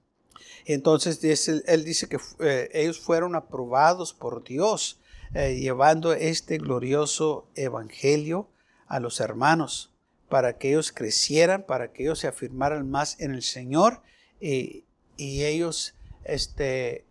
Entonces 0.65 1.23
él 1.65 1.83
dice 1.83 2.07
que 2.07 2.19
eh, 2.39 2.69
ellos 2.73 2.99
fueron 2.99 3.35
aprobados 3.35 4.13
por 4.13 4.43
Dios 4.43 4.99
eh, 5.33 5.55
llevando 5.55 6.13
este 6.13 6.57
glorioso 6.57 7.47
evangelio 7.55 8.47
a 8.87 8.99
los 8.99 9.19
hermanos 9.21 9.91
para 10.29 10.57
que 10.57 10.69
ellos 10.69 10.91
crecieran, 10.91 11.65
para 11.65 11.91
que 11.91 12.03
ellos 12.03 12.19
se 12.19 12.27
afirmaran 12.27 12.89
más 12.89 13.19
en 13.19 13.33
el 13.33 13.41
Señor 13.41 14.01
y 14.39 14.85
ellos 15.17 15.93
este, 16.23 17.05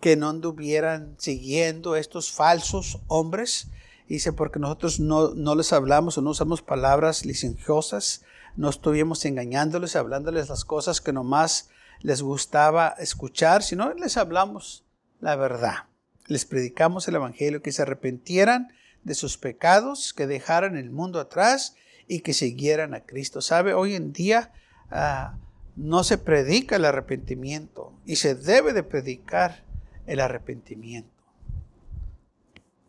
que 0.00 0.16
no 0.16 0.28
anduvieran 0.28 1.14
siguiendo 1.18 1.96
estos 1.96 2.32
falsos 2.32 3.00
hombres. 3.08 3.68
Dice, 4.08 4.32
porque 4.32 4.58
nosotros 4.58 5.00
no, 5.00 5.34
no 5.34 5.54
les 5.54 5.72
hablamos 5.72 6.18
o 6.18 6.22
no 6.22 6.30
usamos 6.30 6.60
palabras 6.60 7.24
licenciosas, 7.24 8.22
no 8.56 8.68
estuvimos 8.68 9.24
engañándoles, 9.24 9.96
hablándoles 9.96 10.50
las 10.50 10.64
cosas 10.64 11.00
que 11.00 11.12
nomás 11.12 11.70
les 12.00 12.20
gustaba 12.20 12.88
escuchar, 12.98 13.62
sino 13.62 13.94
les 13.94 14.16
hablamos 14.16 14.84
la 15.20 15.36
verdad. 15.36 15.86
Les 16.26 16.44
predicamos 16.44 17.08
el 17.08 17.14
Evangelio, 17.14 17.62
que 17.62 17.72
se 17.72 17.82
arrepentieran 17.82 18.72
de 19.04 19.14
sus 19.14 19.38
pecados, 19.38 20.12
que 20.12 20.26
dejaran 20.26 20.76
el 20.76 20.90
mundo 20.90 21.20
atrás 21.20 21.76
y 22.06 22.20
que 22.20 22.34
siguieran 22.34 22.94
a 22.94 23.00
Cristo. 23.00 23.40
¿Sabe? 23.40 23.72
Hoy 23.72 23.94
en 23.94 24.12
día 24.12 24.52
ah, 24.90 25.36
no 25.76 26.04
se 26.04 26.18
predica 26.18 26.76
el 26.76 26.84
arrepentimiento 26.84 27.92
y 28.04 28.16
se 28.16 28.34
debe 28.34 28.72
de 28.72 28.82
predicar 28.82 29.64
el 30.06 30.20
arrepentimiento. 30.20 31.10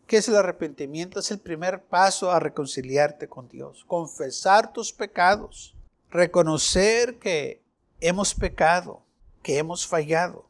¿Qué 0.06 0.18
es 0.18 0.28
el 0.28 0.36
arrepentimiento? 0.36 1.18
Es 1.18 1.30
el 1.30 1.38
primer 1.38 1.82
paso 1.82 2.30
a 2.30 2.38
reconciliarte 2.38 3.28
con 3.28 3.48
Dios. 3.48 3.84
Confesar 3.86 4.72
tus 4.72 4.92
pecados. 4.92 5.74
Reconocer 6.10 7.18
que 7.18 7.62
hemos 8.00 8.34
pecado, 8.34 9.02
que 9.42 9.58
hemos 9.58 9.86
fallado. 9.86 10.46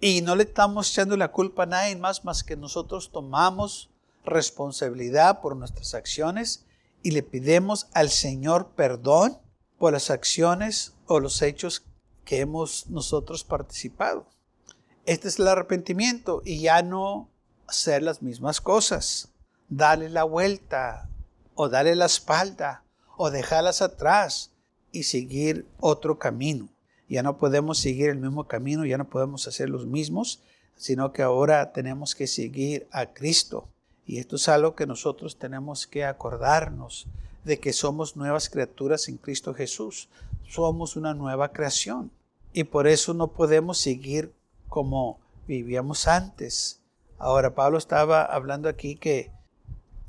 Y 0.00 0.20
no 0.20 0.34
le 0.34 0.42
estamos 0.42 0.90
echando 0.90 1.16
la 1.16 1.32
culpa 1.32 1.62
a 1.62 1.66
nadie 1.66 1.96
más 1.96 2.24
más 2.24 2.42
que 2.42 2.56
nosotros 2.56 3.10
tomamos 3.12 3.88
responsabilidad 4.24 5.40
por 5.40 5.56
nuestras 5.56 5.94
acciones 5.94 6.66
y 7.02 7.12
le 7.12 7.22
pidemos 7.22 7.88
al 7.94 8.10
Señor 8.10 8.72
perdón 8.76 9.38
por 9.78 9.92
las 9.92 10.10
acciones 10.10 10.94
o 11.06 11.20
los 11.20 11.42
hechos 11.42 11.84
que 12.24 12.40
hemos 12.40 12.88
nosotros 12.88 13.44
participado. 13.44 14.26
Este 15.04 15.28
es 15.28 15.38
el 15.38 15.48
arrepentimiento 15.48 16.42
y 16.44 16.60
ya 16.60 16.82
no 16.82 17.28
hacer 17.68 18.02
las 18.02 18.22
mismas 18.22 18.60
cosas. 18.60 19.28
Dale 19.68 20.08
la 20.08 20.24
vuelta 20.24 21.08
o 21.54 21.68
darle 21.68 21.94
la 21.94 22.06
espalda 22.06 22.82
o 23.16 23.30
dejarlas 23.30 23.82
atrás 23.82 24.50
y 24.92 25.04
seguir 25.04 25.66
otro 25.80 26.18
camino. 26.18 26.68
Ya 27.08 27.22
no 27.22 27.38
podemos 27.38 27.78
seguir 27.78 28.10
el 28.10 28.18
mismo 28.18 28.48
camino, 28.48 28.84
ya 28.84 28.98
no 28.98 29.08
podemos 29.08 29.46
hacer 29.46 29.68
los 29.68 29.86
mismos, 29.86 30.40
sino 30.76 31.12
que 31.12 31.22
ahora 31.22 31.72
tenemos 31.72 32.14
que 32.14 32.26
seguir 32.26 32.88
a 32.90 33.06
Cristo. 33.12 33.68
Y 34.04 34.18
esto 34.18 34.36
es 34.36 34.48
algo 34.48 34.74
que 34.74 34.86
nosotros 34.86 35.38
tenemos 35.38 35.86
que 35.86 36.04
acordarnos 36.04 37.06
de 37.46 37.60
que 37.60 37.72
somos 37.72 38.16
nuevas 38.16 38.50
criaturas 38.50 39.08
en 39.08 39.16
Cristo 39.16 39.54
Jesús. 39.54 40.08
Somos 40.48 40.96
una 40.96 41.14
nueva 41.14 41.52
creación. 41.52 42.10
Y 42.52 42.64
por 42.64 42.88
eso 42.88 43.14
no 43.14 43.28
podemos 43.28 43.78
seguir 43.78 44.34
como 44.68 45.20
vivíamos 45.46 46.08
antes. 46.08 46.82
Ahora, 47.18 47.54
Pablo 47.54 47.78
estaba 47.78 48.24
hablando 48.24 48.68
aquí 48.68 48.96
que 48.96 49.30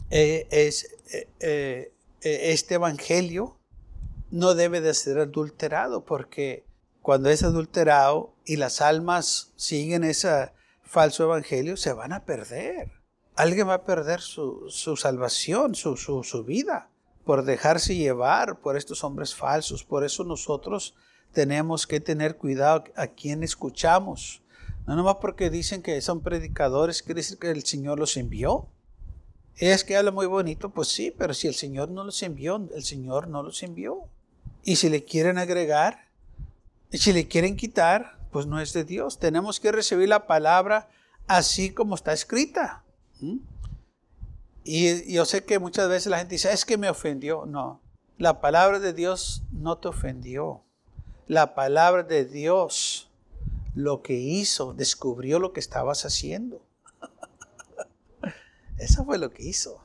eh, 0.09 0.47
es, 0.49 0.89
eh, 1.13 1.27
eh, 1.39 1.91
este 2.21 2.75
evangelio 2.75 3.55
no 4.31 4.55
debe 4.55 4.81
de 4.81 4.93
ser 4.93 5.19
adulterado 5.19 6.03
porque 6.05 6.65
cuando 7.01 7.29
es 7.29 7.43
adulterado 7.43 8.33
y 8.45 8.55
las 8.55 8.81
almas 8.81 9.53
siguen 9.55 10.03
ese 10.03 10.51
falso 10.83 11.23
evangelio, 11.23 11.77
se 11.77 11.93
van 11.93 12.13
a 12.13 12.25
perder. 12.25 12.91
Alguien 13.35 13.67
va 13.67 13.75
a 13.75 13.85
perder 13.85 14.21
su, 14.21 14.69
salvación, 14.97 15.75
su, 15.75 15.95
su, 15.95 16.43
vida, 16.43 16.89
por 17.27 17.43
dejarse 17.43 17.93
llevar 17.93 18.61
por 18.61 18.77
estos 18.77 19.03
hombres 19.03 19.35
falsos. 19.35 19.83
Por 19.83 20.05
eso 20.05 20.23
nosotros 20.23 20.95
tenemos 21.33 21.85
que 21.85 21.99
tener 21.99 22.37
cuidado 22.37 22.85
a 22.95 23.07
quien 23.07 23.43
escuchamos. 23.43 24.41
No 24.87 24.95
nomás 24.95 25.17
porque 25.19 25.49
dicen 25.49 25.81
que 25.81 25.99
son 25.99 26.21
predicadores, 26.21 27.03
quiere 27.03 27.19
decir 27.19 27.37
que 27.37 27.51
el 27.51 27.65
Señor 27.65 27.99
los 27.99 28.15
envió. 28.15 28.69
Es 29.57 29.83
que 29.83 29.97
habla 29.97 30.11
muy 30.11 30.25
bonito, 30.25 30.69
pues 30.69 30.87
sí, 30.87 31.13
pero 31.15 31.33
si 31.33 31.49
el 31.49 31.55
Señor 31.55 31.89
no 31.89 32.05
los 32.05 32.23
envió, 32.23 32.65
el 32.73 32.83
Señor 32.83 33.27
no 33.27 33.43
los 33.43 33.61
envió. 33.61 34.05
Y 34.63 34.77
si 34.77 34.87
le 34.87 35.03
quieren 35.03 35.37
agregar, 35.37 36.07
y 36.91 36.97
si 36.99 37.11
le 37.11 37.27
quieren 37.27 37.57
quitar, 37.57 38.17
pues 38.31 38.45
no 38.45 38.61
es 38.61 38.71
de 38.71 38.85
Dios. 38.85 39.19
Tenemos 39.19 39.59
que 39.59 39.73
recibir 39.73 40.07
la 40.07 40.27
palabra 40.27 40.87
así 41.27 41.73
como 41.73 41.95
está 41.95 42.13
escrita. 42.13 42.85
¿Mm? 43.19 43.39
Y 44.69 45.13
yo 45.13 45.23
sé 45.23 45.45
que 45.45 45.59
muchas 45.59 45.87
veces 45.87 46.07
la 46.07 46.17
gente 46.17 46.35
dice, 46.35 46.51
es 46.51 46.65
que 46.65 46.77
me 46.77 46.89
ofendió. 46.89 47.45
No, 47.45 47.81
la 48.17 48.41
palabra 48.41 48.79
de 48.79 48.91
Dios 48.91 49.43
no 49.53 49.77
te 49.77 49.87
ofendió. 49.87 50.61
La 51.25 51.55
palabra 51.55 52.03
de 52.03 52.25
Dios 52.25 53.09
lo 53.75 54.01
que 54.01 54.15
hizo, 54.15 54.73
descubrió 54.73 55.39
lo 55.39 55.53
que 55.53 55.61
estabas 55.61 56.03
haciendo. 56.03 56.61
Eso 58.77 59.05
fue 59.05 59.17
lo 59.17 59.31
que 59.31 59.43
hizo. 59.43 59.81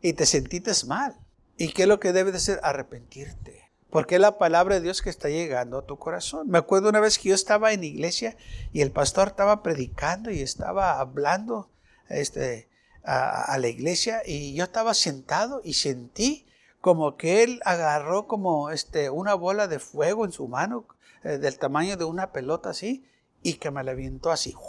Y 0.00 0.12
te 0.12 0.24
sentiste 0.24 0.70
mal. 0.86 1.16
¿Y 1.56 1.72
qué 1.72 1.82
es 1.82 1.88
lo 1.88 1.98
que 1.98 2.12
debes 2.12 2.32
de 2.32 2.36
hacer? 2.38 2.60
Arrepentirte. 2.62 3.72
Porque 3.90 4.14
es 4.14 4.20
la 4.20 4.38
palabra 4.38 4.76
de 4.76 4.82
Dios 4.82 5.02
que 5.02 5.10
está 5.10 5.28
llegando 5.30 5.78
a 5.78 5.86
tu 5.86 5.98
corazón. 5.98 6.48
Me 6.48 6.58
acuerdo 6.58 6.90
una 6.90 7.00
vez 7.00 7.18
que 7.18 7.30
yo 7.30 7.34
estaba 7.34 7.72
en 7.72 7.82
iglesia 7.82 8.36
y 8.72 8.82
el 8.82 8.92
pastor 8.92 9.26
estaba 9.26 9.64
predicando 9.64 10.30
y 10.30 10.42
estaba 10.42 11.00
hablando 11.00 11.70
este, 12.08 12.68
a, 13.06 13.56
la 13.58 13.68
iglesia 13.68 14.22
y 14.26 14.54
yo 14.54 14.64
estaba 14.64 14.92
sentado 14.92 15.60
y 15.64 15.74
sentí 15.74 16.46
como 16.80 17.16
que 17.16 17.42
él 17.42 17.60
agarró 17.64 18.26
como 18.26 18.70
este, 18.70 19.10
una 19.10 19.34
bola 19.34 19.68
de 19.68 19.78
fuego 19.78 20.24
en 20.24 20.32
su 20.32 20.48
mano 20.48 20.86
eh, 21.22 21.38
del 21.38 21.58
tamaño 21.58 21.96
de 21.96 22.04
una 22.04 22.32
pelota 22.32 22.70
así 22.70 23.04
y 23.42 23.54
que 23.54 23.70
me 23.70 23.84
la 23.84 23.94
así. 24.30 24.54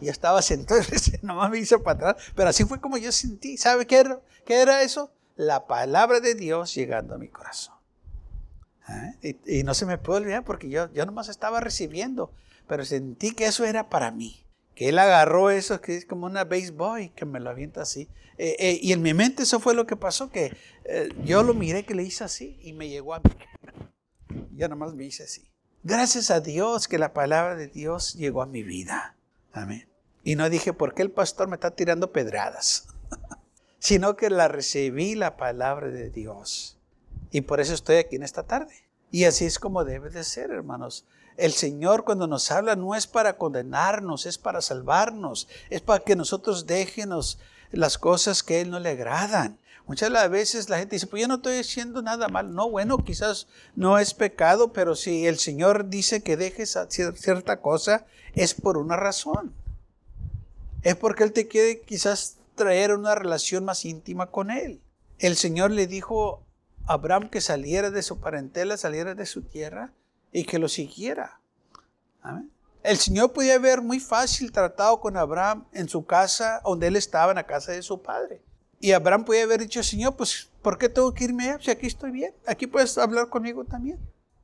Y 0.00 0.08
estaba 0.08 0.42
sentado 0.42 0.80
y 0.82 0.84
nomás 1.26 1.50
me 1.50 1.58
hizo 1.58 1.82
para 1.82 2.10
atrás. 2.10 2.32
Pero 2.34 2.50
así 2.50 2.64
fue 2.64 2.78
como 2.78 2.98
yo 2.98 3.10
sentí. 3.10 3.56
¿Sabe 3.56 3.86
qué 3.86 3.98
era, 4.00 4.20
qué 4.44 4.60
era 4.60 4.82
eso? 4.82 5.10
la 5.36 5.66
palabra 5.66 6.20
de 6.20 6.34
Dios 6.34 6.74
llegando 6.74 7.14
a 7.14 7.18
mi 7.18 7.28
corazón. 7.28 7.74
¿Eh? 9.22 9.38
Y, 9.46 9.62
no 9.62 9.74
se 9.74 9.86
me 9.86 9.98
puede 9.98 10.20
olvidar 10.20 10.44
porque 10.44 10.68
yo, 10.68 10.92
yo 10.92 11.06
nomás 11.06 11.28
estaba 11.28 11.60
recibiendo, 11.60 12.32
pero 12.66 12.84
sentí 12.84 13.32
que 13.32 13.46
eso 13.46 13.64
era 13.64 13.88
para 13.88 14.10
mí. 14.10 14.43
Que 14.74 14.88
él 14.88 14.98
agarró 14.98 15.50
eso, 15.50 15.80
que 15.80 15.96
es 15.96 16.06
como 16.06 16.26
una 16.26 16.44
baseball 16.44 17.00
y 17.00 17.08
que 17.10 17.24
me 17.24 17.40
lo 17.40 17.50
avienta 17.50 17.82
así. 17.82 18.08
Eh, 18.38 18.56
eh, 18.58 18.78
y 18.82 18.92
en 18.92 19.02
mi 19.02 19.14
mente 19.14 19.44
eso 19.44 19.60
fue 19.60 19.74
lo 19.74 19.86
que 19.86 19.96
pasó, 19.96 20.30
que 20.30 20.56
yo 21.24 21.42
lo 21.42 21.54
miré 21.54 21.84
que 21.84 21.94
le 21.94 22.02
hice 22.02 22.24
así 22.24 22.58
y 22.60 22.72
me 22.72 22.88
llegó 22.88 23.14
a 23.14 23.20
mí. 23.20 23.30
Yo 24.56 24.68
nomás 24.68 24.94
me 24.94 25.04
hice 25.04 25.24
así. 25.24 25.48
Gracias 25.82 26.30
a 26.30 26.40
Dios 26.40 26.88
que 26.88 26.98
la 26.98 27.12
palabra 27.12 27.56
de 27.56 27.68
Dios 27.68 28.14
llegó 28.14 28.40
a 28.42 28.46
mi 28.46 28.62
vida. 28.62 29.16
Amén. 29.52 29.86
Y 30.24 30.36
no 30.36 30.48
dije, 30.48 30.72
¿por 30.72 30.94
qué 30.94 31.02
el 31.02 31.10
pastor 31.10 31.48
me 31.48 31.56
está 31.56 31.72
tirando 31.72 32.10
pedradas? 32.10 32.86
Sino 33.78 34.16
que 34.16 34.30
la 34.30 34.48
recibí 34.48 35.14
la 35.14 35.36
palabra 35.36 35.88
de 35.88 36.08
Dios. 36.08 36.78
Y 37.30 37.42
por 37.42 37.60
eso 37.60 37.74
estoy 37.74 37.96
aquí 37.96 38.16
en 38.16 38.22
esta 38.22 38.44
tarde. 38.44 38.74
Y 39.10 39.24
así 39.24 39.44
es 39.44 39.58
como 39.58 39.84
debe 39.84 40.08
de 40.08 40.24
ser, 40.24 40.50
hermanos. 40.50 41.04
El 41.36 41.52
Señor 41.52 42.04
cuando 42.04 42.26
nos 42.26 42.50
habla 42.50 42.76
no 42.76 42.94
es 42.94 43.06
para 43.06 43.36
condenarnos, 43.36 44.26
es 44.26 44.38
para 44.38 44.60
salvarnos, 44.60 45.48
es 45.68 45.80
para 45.80 46.04
que 46.04 46.14
nosotros 46.14 46.66
déjenos 46.66 47.38
las 47.72 47.98
cosas 47.98 48.42
que 48.42 48.56
a 48.56 48.60
Él 48.60 48.70
no 48.70 48.78
le 48.78 48.90
agradan. 48.90 49.58
Muchas 49.86 50.30
veces 50.30 50.70
la 50.70 50.78
gente 50.78 50.96
dice, 50.96 51.06
pues 51.06 51.20
yo 51.20 51.28
no 51.28 51.34
estoy 51.34 51.58
haciendo 51.58 52.00
nada 52.00 52.28
mal. 52.28 52.54
No, 52.54 52.70
bueno, 52.70 52.98
quizás 52.98 53.48
no 53.74 53.98
es 53.98 54.14
pecado, 54.14 54.72
pero 54.72 54.94
si 54.94 55.26
el 55.26 55.38
Señor 55.38 55.90
dice 55.90 56.22
que 56.22 56.36
dejes 56.36 56.78
cierta 56.88 57.60
cosa, 57.60 58.06
es 58.34 58.54
por 58.54 58.78
una 58.78 58.96
razón. 58.96 59.52
Es 60.82 60.96
porque 60.96 61.24
Él 61.24 61.32
te 61.32 61.48
quiere 61.48 61.80
quizás 61.80 62.36
traer 62.54 62.94
una 62.94 63.14
relación 63.14 63.64
más 63.64 63.84
íntima 63.84 64.30
con 64.30 64.50
Él. 64.50 64.80
El 65.18 65.36
Señor 65.36 65.70
le 65.70 65.86
dijo 65.86 66.42
a 66.86 66.94
Abraham 66.94 67.28
que 67.28 67.40
saliera 67.40 67.90
de 67.90 68.02
su 68.02 68.20
parentela, 68.20 68.76
saliera 68.76 69.14
de 69.14 69.26
su 69.26 69.42
tierra 69.42 69.92
y 70.34 70.44
que 70.44 70.58
lo 70.58 70.68
siguiera. 70.68 71.40
El 72.82 72.98
Señor 72.98 73.32
podía 73.32 73.54
haber 73.54 73.80
muy 73.80 74.00
fácil 74.00 74.50
tratado 74.50 75.00
con 75.00 75.16
Abraham 75.16 75.64
en 75.72 75.88
su 75.88 76.04
casa, 76.04 76.60
donde 76.64 76.88
él 76.88 76.96
estaba, 76.96 77.30
en 77.30 77.36
la 77.36 77.46
casa 77.46 77.70
de 77.70 77.82
su 77.82 78.02
padre. 78.02 78.42
Y 78.80 78.90
Abraham 78.90 79.24
podía 79.24 79.44
haber 79.44 79.60
dicho, 79.60 79.82
Señor, 79.82 80.16
pues, 80.16 80.50
¿por 80.60 80.76
qué 80.76 80.88
tengo 80.88 81.14
que 81.14 81.24
irme 81.24 81.56
Si 81.60 81.70
aquí 81.70 81.86
estoy 81.86 82.10
bien, 82.10 82.34
aquí 82.46 82.66
puedes 82.66 82.98
hablar 82.98 83.28
conmigo 83.28 83.64
también. 83.64 83.98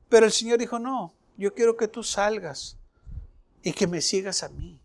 Pero 0.07 0.25
el 0.25 0.31
Señor 0.31 0.59
dijo, 0.59 0.79
no, 0.79 1.13
yo 1.37 1.53
quiero 1.53 1.75
que 1.75 1.89
tú 1.89 2.03
salgas 2.03 2.77
y 3.61 3.73
que 3.73 3.85
me 3.85 3.99
sigas 3.99 4.43
a 4.43 4.49
mí. 4.49 4.81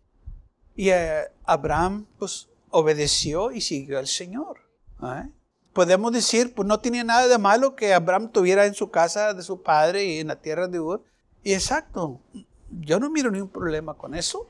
Y 0.74 0.90
eh, 0.90 1.22
Abraham, 1.44 2.04
pues, 2.18 2.48
obedeció 2.70 3.52
y 3.52 3.60
siguió 3.60 4.00
al 4.00 4.08
Señor. 4.08 4.58
Podemos 5.76 6.10
decir, 6.10 6.54
pues 6.54 6.66
no 6.66 6.80
tenía 6.80 7.04
nada 7.04 7.28
de 7.28 7.36
malo 7.36 7.76
que 7.76 7.92
Abraham 7.92 8.32
tuviera 8.32 8.64
en 8.64 8.72
su 8.72 8.90
casa 8.90 9.34
de 9.34 9.42
su 9.42 9.60
padre 9.60 10.06
y 10.06 10.20
en 10.20 10.28
la 10.28 10.40
tierra 10.40 10.68
de 10.68 10.80
Ur. 10.80 11.04
Y 11.42 11.52
exacto, 11.52 12.18
yo 12.70 12.98
no 12.98 13.10
miro 13.10 13.30
ningún 13.30 13.50
problema 13.50 13.92
con 13.92 14.14
eso. 14.14 14.46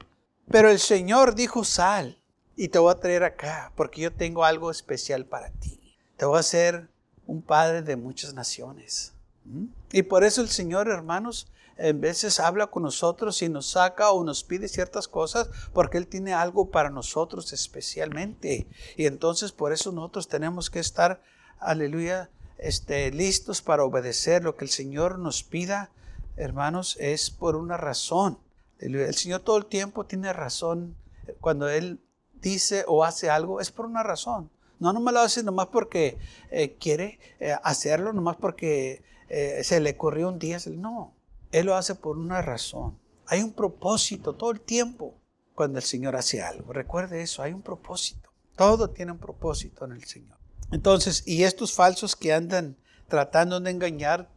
Pero 0.48 0.70
el 0.70 0.78
Señor 0.78 1.34
dijo, 1.34 1.64
sal 1.64 2.22
y 2.54 2.68
te 2.68 2.78
voy 2.78 2.92
a 2.92 3.00
traer 3.00 3.24
acá 3.24 3.72
porque 3.74 4.02
yo 4.02 4.12
tengo 4.12 4.44
algo 4.44 4.70
especial 4.70 5.26
para 5.26 5.50
ti. 5.50 5.96
Te 6.16 6.26
voy 6.26 6.36
a 6.36 6.40
hacer 6.40 6.88
un 7.26 7.42
padre 7.42 7.82
de 7.82 7.96
muchas 7.96 8.32
naciones. 8.32 9.12
¿Mm? 9.46 9.64
Y 9.90 10.02
por 10.02 10.22
eso 10.22 10.42
el 10.42 10.48
Señor, 10.48 10.86
hermanos, 10.86 11.48
en 11.78 12.00
veces 12.00 12.40
habla 12.40 12.68
con 12.68 12.82
nosotros 12.82 13.42
y 13.42 13.48
nos 13.48 13.70
saca 13.70 14.10
o 14.10 14.24
nos 14.24 14.44
pide 14.44 14.68
ciertas 14.68 15.08
cosas 15.08 15.48
porque 15.72 15.98
Él 15.98 16.06
tiene 16.06 16.32
algo 16.32 16.70
para 16.70 16.90
nosotros 16.90 17.52
especialmente. 17.52 18.66
Y 18.96 19.06
entonces 19.06 19.52
por 19.52 19.72
eso 19.72 19.92
nosotros 19.92 20.28
tenemos 20.28 20.70
que 20.70 20.80
estar, 20.80 21.22
aleluya, 21.58 22.30
este, 22.58 23.10
listos 23.10 23.60
para 23.60 23.84
obedecer 23.84 24.42
lo 24.42 24.56
que 24.56 24.64
el 24.64 24.70
Señor 24.70 25.18
nos 25.18 25.42
pida, 25.42 25.90
hermanos, 26.36 26.96
es 27.00 27.30
por 27.30 27.56
una 27.56 27.76
razón. 27.76 28.38
El 28.78 29.14
Señor 29.14 29.40
todo 29.40 29.56
el 29.56 29.66
tiempo 29.66 30.04
tiene 30.04 30.32
razón 30.32 30.96
cuando 31.40 31.68
Él 31.68 32.00
dice 32.34 32.84
o 32.86 33.04
hace 33.04 33.30
algo, 33.30 33.60
es 33.60 33.70
por 33.70 33.86
una 33.86 34.02
razón. 34.02 34.50
No, 34.78 34.92
no 34.92 35.00
me 35.00 35.12
lo 35.12 35.20
hace 35.20 35.42
nomás 35.42 35.68
porque 35.68 36.18
eh, 36.50 36.76
quiere 36.78 37.18
eh, 37.40 37.56
hacerlo, 37.62 38.12
nomás 38.12 38.36
porque 38.36 39.02
eh, 39.28 39.62
se 39.64 39.80
le 39.80 39.92
ocurrió 39.92 40.28
un 40.28 40.38
día. 40.38 40.58
No, 40.70 41.15
Él 41.58 41.66
lo 41.66 41.76
hace 41.76 41.94
por 41.94 42.18
una 42.18 42.42
razón. 42.42 42.98
Hay 43.26 43.42
un 43.42 43.52
propósito 43.52 44.34
todo 44.34 44.50
el 44.50 44.60
tiempo 44.60 45.14
cuando 45.54 45.78
el 45.78 45.84
Señor 45.84 46.16
hace 46.16 46.42
algo. 46.42 46.72
Recuerde 46.72 47.22
eso, 47.22 47.42
hay 47.42 47.52
un 47.52 47.62
propósito. 47.62 48.30
Todo 48.56 48.90
tiene 48.90 49.12
un 49.12 49.18
propósito 49.18 49.84
en 49.84 49.92
el 49.92 50.04
Señor. 50.04 50.38
Entonces, 50.70 51.22
y 51.26 51.44
estos 51.44 51.72
falsos 51.72 52.16
que 52.16 52.32
andan 52.32 52.76
tratando 53.08 53.60
de 53.60 53.70
engañar, 53.70 54.30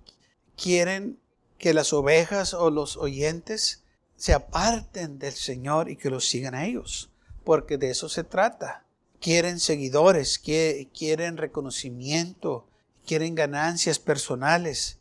quieren 0.55 1.19
que 1.57 1.73
las 1.73 1.93
ovejas 1.93 2.53
o 2.53 2.69
los 2.69 2.97
oyentes 2.97 3.83
se 4.15 4.33
aparten 4.33 5.19
del 5.19 5.33
Señor 5.33 5.89
y 5.89 5.95
que 5.95 6.09
los 6.09 6.27
sigan 6.27 6.55
a 6.55 6.65
ellos 6.65 7.09
porque 7.49 7.79
de 7.79 7.89
eso 7.89 8.09
se 8.09 8.23
trata. 8.23 8.85
Quieren 9.19 9.59
seguidores, 9.59 10.37
quieren 10.37 11.35
reconocimiento, 11.35 12.67
quieren 13.07 13.33
ganancias 13.33 13.97
personales, 13.97 14.98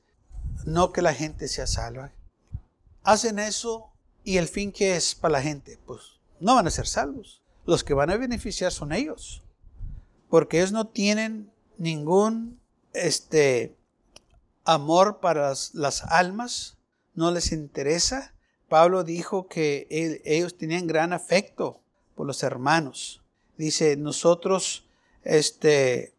no 0.64 0.92
que 0.92 1.02
la 1.02 1.14
gente 1.14 1.48
sea 1.48 1.66
salva. 1.66 2.12
Hacen 3.02 3.38
eso 3.38 3.90
y 4.24 4.36
el 4.36 4.48
fin 4.48 4.72
que 4.72 4.96
es 4.96 5.14
para 5.14 5.32
la 5.32 5.42
gente, 5.42 5.78
pues 5.86 6.18
no 6.40 6.54
van 6.54 6.66
a 6.66 6.70
ser 6.70 6.86
salvos. 6.86 7.42
Los 7.64 7.84
que 7.84 7.94
van 7.94 8.10
a 8.10 8.16
beneficiar 8.16 8.72
son 8.72 8.92
ellos, 8.92 9.42
porque 10.30 10.58
ellos 10.58 10.72
no 10.72 10.86
tienen 10.86 11.50
ningún 11.76 12.60
este 12.92 13.76
amor 14.64 15.20
para 15.20 15.54
las, 15.72 16.04
almas, 16.04 16.76
no 17.14 17.30
les 17.30 17.52
interesa. 17.52 18.34
Pablo 18.68 19.04
dijo 19.04 19.48
que 19.48 19.86
ellos 20.24 20.56
tenían 20.56 20.86
gran 20.86 21.12
afecto 21.12 21.80
por 22.14 22.26
los 22.26 22.42
hermanos. 22.42 23.22
Dice, 23.56 23.96
nosotros 23.96 24.86
este, 25.22 26.14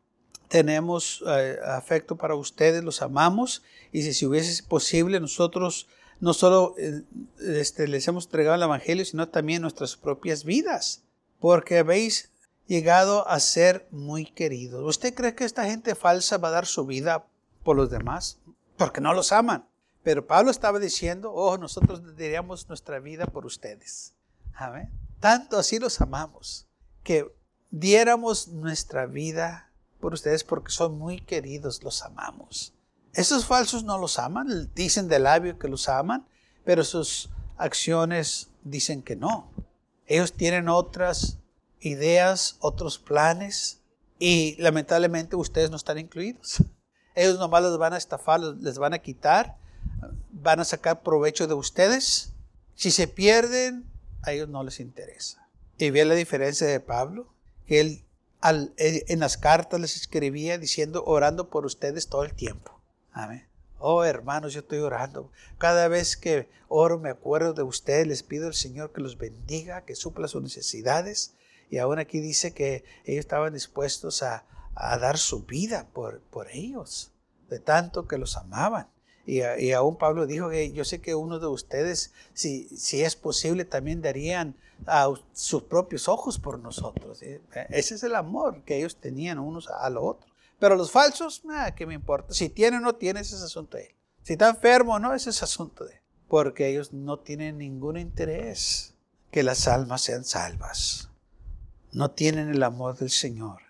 tenemos 0.50 1.24
eh, 1.28 1.58
afecto 1.64 2.18
para 2.18 2.36
ustedes, 2.36 2.84
los 2.84 3.02
amamos, 3.02 3.64
y 3.94 4.02
si, 4.02 4.26
hubiese 4.26 4.62
posible, 4.64 5.20
nosotros 5.20 5.88
no 6.20 6.34
solo 6.34 6.76
eh, 6.78 7.04
este, 7.40 7.88
les 7.88 8.08
hemos 8.08 8.26
entregado 8.26 8.56
el 8.56 8.64
Evangelio, 8.64 9.06
sino 9.06 9.30
también 9.30 9.62
nuestras 9.62 9.96
propias 9.96 10.44
vidas, 10.44 11.04
porque 11.40 11.78
habéis 11.78 12.32
llegado 12.68 13.28
a 13.28 13.40
ser 13.40 13.88
muy 13.92 14.26
queridos. 14.26 14.84
¿Usted 14.84 15.14
cree 15.14 15.36
que 15.36 15.46
esta 15.46 15.66
gente 15.66 15.96
falsa 15.96 16.38
va 16.38 16.50
a 16.50 16.52
dar 16.52 16.66
su 16.66 16.86
vida 16.86 17.26
por 17.64 17.78
los 17.78 17.90
demás? 17.90 18.40
Porque 18.76 19.02
no 19.02 19.14
los 19.14 19.32
aman. 19.32 19.66
Pero 20.04 20.26
Pablo 20.26 20.50
estaba 20.50 20.80
diciendo, 20.80 21.32
oh, 21.32 21.58
nosotros 21.58 22.02
daríamos 22.18 22.68
nuestra 22.68 23.00
vida 23.00 23.26
por 23.28 23.46
ustedes. 23.46 24.14
Amén. 24.54 24.90
Tanto 25.20 25.58
así 25.58 25.78
los 25.80 26.02
amamos 26.02 26.68
que 27.04 27.32
diéramos 27.70 28.48
nuestra 28.48 29.06
vida 29.06 29.69
por 30.00 30.14
ustedes 30.14 30.44
porque 30.44 30.72
son 30.72 30.98
muy 30.98 31.20
queridos, 31.20 31.84
los 31.84 32.02
amamos. 32.04 32.74
Esos 33.14 33.46
falsos 33.46 33.84
no 33.84 33.98
los 33.98 34.20
aman, 34.20 34.72
dicen 34.76 35.08
de 35.08 35.20
labio 35.20 35.58
que 35.58 35.68
los 35.68 35.90
aman, 35.90 36.28
pero 36.64 36.84
sus 36.84 37.30
acciones 37.58 38.50
dicen 38.64 39.02
que 39.02 39.16
no. 39.16 39.52
Ellos 40.06 40.34
tienen 40.34 40.70
otras 40.70 41.40
ideas, 41.80 42.58
otros 42.60 43.00
planes 43.00 43.82
y 44.18 44.56
lamentablemente 44.60 45.36
ustedes 45.36 45.70
no 45.70 45.78
están 45.78 45.98
incluidos. 45.98 46.64
Ellos 47.16 47.40
nomás 47.40 47.64
les 47.64 47.78
van 47.78 47.94
a 47.94 47.98
estafar, 47.98 48.40
les 48.40 48.78
van 48.78 48.94
a 48.94 49.00
quitar, 49.00 49.58
van 50.32 50.60
a 50.60 50.66
sacar 50.66 51.04
provecho 51.04 51.48
de 51.48 51.54
ustedes. 51.54 52.34
Si 52.76 52.92
se 52.92 53.08
pierden, 53.08 53.86
a 54.22 54.32
ellos 54.32 54.50
no 54.50 54.64
les 54.64 54.80
interesa. 54.80 55.50
Y 55.78 55.90
ve 55.90 56.06
la 56.06 56.16
diferencia 56.16 56.68
de 56.68 56.80
Pablo, 56.80 57.34
que 57.66 57.80
él 57.80 58.06
eh, 58.42 59.06
en 59.08 59.20
las 59.20 59.38
cartas 59.38 59.80
les 59.80 59.96
escribía 59.96 60.58
diciendo, 60.58 61.04
orando 61.06 61.50
por 61.50 61.66
ustedes 61.66 62.08
todo 62.08 62.24
el 62.24 62.34
tiempo. 62.34 62.80
Amén. 63.12 63.48
Oh 63.80 64.04
hermanos, 64.04 64.54
yo 64.54 64.60
estoy 64.60 64.80
orando. 64.80 65.32
Cada 65.58 65.88
vez 65.88 66.18
que 66.18 66.50
oro 66.68 67.00
me 67.00 67.10
acuerdo 67.10 67.54
de 67.54 67.64
ustedes, 67.64 68.08
les 68.08 68.24
pido 68.24 68.48
al 68.48 68.54
Señor 68.54 68.92
que 68.92 69.02
los 69.02 69.18
bendiga, 69.18 69.86
que 69.86 69.96
supla 69.96 70.28
sus 70.28 70.42
necesidades. 70.42 71.36
Y 71.70 71.78
aún 71.78 72.00
aquí 72.00 72.20
dice 72.20 72.54
que 72.54 72.84
ellos 73.06 73.20
estaban 73.20 73.54
dispuestos 73.54 74.24
a, 74.24 74.46
dar 74.76 75.18
su 75.18 75.44
vida 75.44 75.90
por, 75.94 76.22
por 76.22 76.50
ellos, 76.52 77.12
de 77.50 77.60
tanto 77.60 78.08
que 78.08 78.18
los 78.18 78.38
amaban. 78.38 78.88
Y, 79.30 79.74
aún 79.74 79.96
Pablo 79.96 80.26
dijo 80.26 80.50
que 80.50 80.72
yo 80.72 80.84
sé 80.84 81.02
que 81.02 81.14
uno 81.14 81.38
de 81.38 81.46
ustedes, 81.46 82.14
si, 82.34 82.68
si 82.76 83.04
es 83.04 83.16
posible, 83.16 83.64
también 83.64 84.02
darían 84.02 84.56
a 84.88 85.14
sus 85.34 85.64
propios 85.64 86.08
ojos 86.08 86.40
por 86.40 86.58
nosotros. 86.58 87.22
Ese 87.22 87.96
es 87.96 88.04
el 88.04 88.16
amor 88.16 88.64
que 88.64 88.78
ellos 88.78 88.96
tenían 88.96 89.38
unos 89.38 89.68
a 89.68 89.88
los 89.92 90.04
otros. 90.04 90.32
Pero 90.58 90.76
los 90.76 90.90
falsos, 90.90 91.46
nada, 91.46 91.76
¿qué 91.76 91.86
me 91.86 91.94
importa? 91.94 92.34
Si 92.34 92.50
tiene 92.50 92.78
o 92.78 92.80
no 92.80 92.96
tiene, 92.96 93.20
ese 93.20 93.36
es 93.36 93.44
asunto 93.44 93.78
de 93.78 93.84
él. 93.84 93.96
Si 94.24 94.34
está 94.34 94.50
enfermo 94.50 94.96
o 94.96 95.00
no, 95.00 95.14
ese 95.14 95.30
es 95.30 95.44
asunto 95.44 95.86
de 95.86 95.94
él. 95.94 96.00
Porque 96.28 96.68
ellos 96.68 96.92
no 96.92 97.20
tienen 97.20 97.60
ningún 97.60 97.98
interés 97.98 98.96
que 99.30 99.44
las 99.44 99.68
almas 99.68 100.02
sean 100.02 100.26
salvas. 100.26 101.10
No 101.92 102.10
tienen 102.12 102.50
el 102.50 102.64
amor 102.64 102.98
del 102.98 103.12
Señor. 103.12 103.62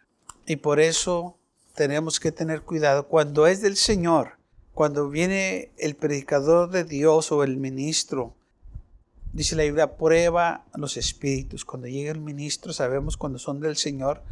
Y 0.45 0.55
por 0.55 0.79
eso 0.79 1.37
tenemos 1.75 2.19
que 2.19 2.31
tener 2.31 2.61
cuidado 2.61 3.07
cuando 3.07 3.45
es 3.45 3.61
del 3.61 3.75
Señor, 3.75 4.38
cuando 4.73 5.09
viene 5.09 5.71
el 5.77 5.95
predicador 5.95 6.69
de 6.69 6.83
Dios 6.83 7.31
o 7.31 7.43
el 7.43 7.57
ministro. 7.57 8.35
Dice 9.33 9.55
la 9.55 9.63
Biblia, 9.63 9.97
prueba 9.97 10.65
los 10.75 10.97
espíritus. 10.97 11.65
Cuando 11.65 11.87
llega 11.87 12.11
el 12.11 12.21
ministro, 12.21 12.73
sabemos 12.73 13.17
cuando 13.17 13.39
son 13.39 13.59
del 13.59 13.77
Señor, 13.77 14.23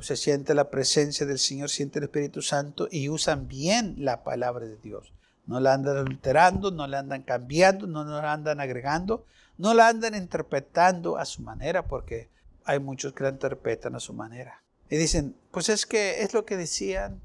se 0.00 0.16
siente 0.16 0.54
la 0.54 0.70
presencia 0.70 1.26
del 1.26 1.38
Señor, 1.38 1.70
siente 1.70 1.98
el 1.98 2.06
Espíritu 2.06 2.42
Santo 2.42 2.88
y 2.90 3.08
usan 3.08 3.46
bien 3.48 3.94
la 3.98 4.24
palabra 4.24 4.66
de 4.66 4.76
Dios. 4.76 5.12
No 5.46 5.60
la 5.60 5.74
andan 5.74 5.98
alterando, 5.98 6.70
no 6.70 6.86
la 6.86 7.00
andan 7.00 7.22
cambiando, 7.22 7.86
no 7.86 8.04
la 8.04 8.32
andan 8.32 8.60
agregando, 8.60 9.24
no 9.58 9.74
la 9.74 9.88
andan 9.88 10.14
interpretando 10.14 11.18
a 11.18 11.24
su 11.26 11.42
manera, 11.42 11.86
porque 11.86 12.28
hay 12.64 12.80
muchos 12.80 13.12
que 13.12 13.24
la 13.24 13.28
interpretan 13.28 13.94
a 13.94 14.00
su 14.00 14.14
manera. 14.14 14.62
Y 14.88 14.96
dicen, 14.96 15.36
pues 15.50 15.68
es 15.68 15.86
que 15.86 16.22
es 16.22 16.34
lo 16.34 16.44
que 16.44 16.56
decían 16.56 17.20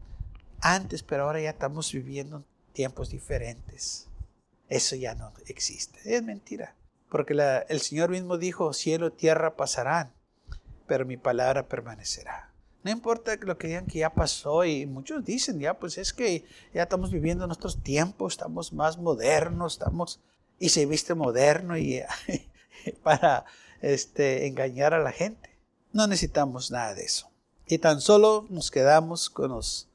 antes, 0.62 1.04
pero 1.04 1.24
ahora 1.24 1.42
ya 1.42 1.52
estamos 1.52 1.92
viviendo 1.92 2.44
tiempos 2.74 3.10
diferentes. 3.10 4.08
Eso 4.68 4.96
ya 4.96 5.16
no 5.16 5.34
existe. 5.48 6.00
Es 6.06 6.24
mentira. 6.24 6.76
Porque 7.10 7.34
el 7.68 7.82
Señor 7.82 8.12
mismo 8.12 8.38
dijo, 8.38 8.72
cielo 8.74 9.08
y 9.08 9.12
tierra 9.12 9.56
pasarán, 9.56 10.14
pero 10.88 11.06
mi 11.06 11.18
palabra 11.18 11.68
permanecerá. 11.68 12.50
No 12.84 12.92
importa 12.92 13.36
lo 13.42 13.58
que 13.58 13.68
digan 13.68 13.88
que 13.88 14.00
ya 14.00 14.14
pasó 14.14 14.64
y 14.64 14.86
muchos 14.86 15.26
dicen, 15.26 15.60
ya 15.60 15.74
pues 15.74 15.98
es 15.98 16.14
que 16.14 16.46
ya 16.74 16.84
estamos 16.84 17.12
viviendo 17.12 17.46
nuestros 17.46 17.82
tiempos, 17.82 18.34
estamos 18.34 18.72
más 18.72 18.98
modernos, 18.98 19.74
estamos 19.74 20.22
y 20.60 20.70
se 20.70 20.86
viste 20.86 21.14
moderno 21.14 21.78
y 21.78 22.02
para 23.04 23.46
este, 23.82 24.48
engañar 24.48 24.94
a 24.94 25.00
la 25.00 25.12
gente. 25.12 25.58
No 25.92 26.08
necesitamos 26.08 26.72
nada 26.72 26.94
de 26.94 27.04
eso. 27.04 27.30
Y 27.68 27.80
tan 27.80 28.00
solo 28.00 28.46
nos 28.50 28.72
quedamos 28.72 29.30
con 29.30 29.52
los 29.52 29.89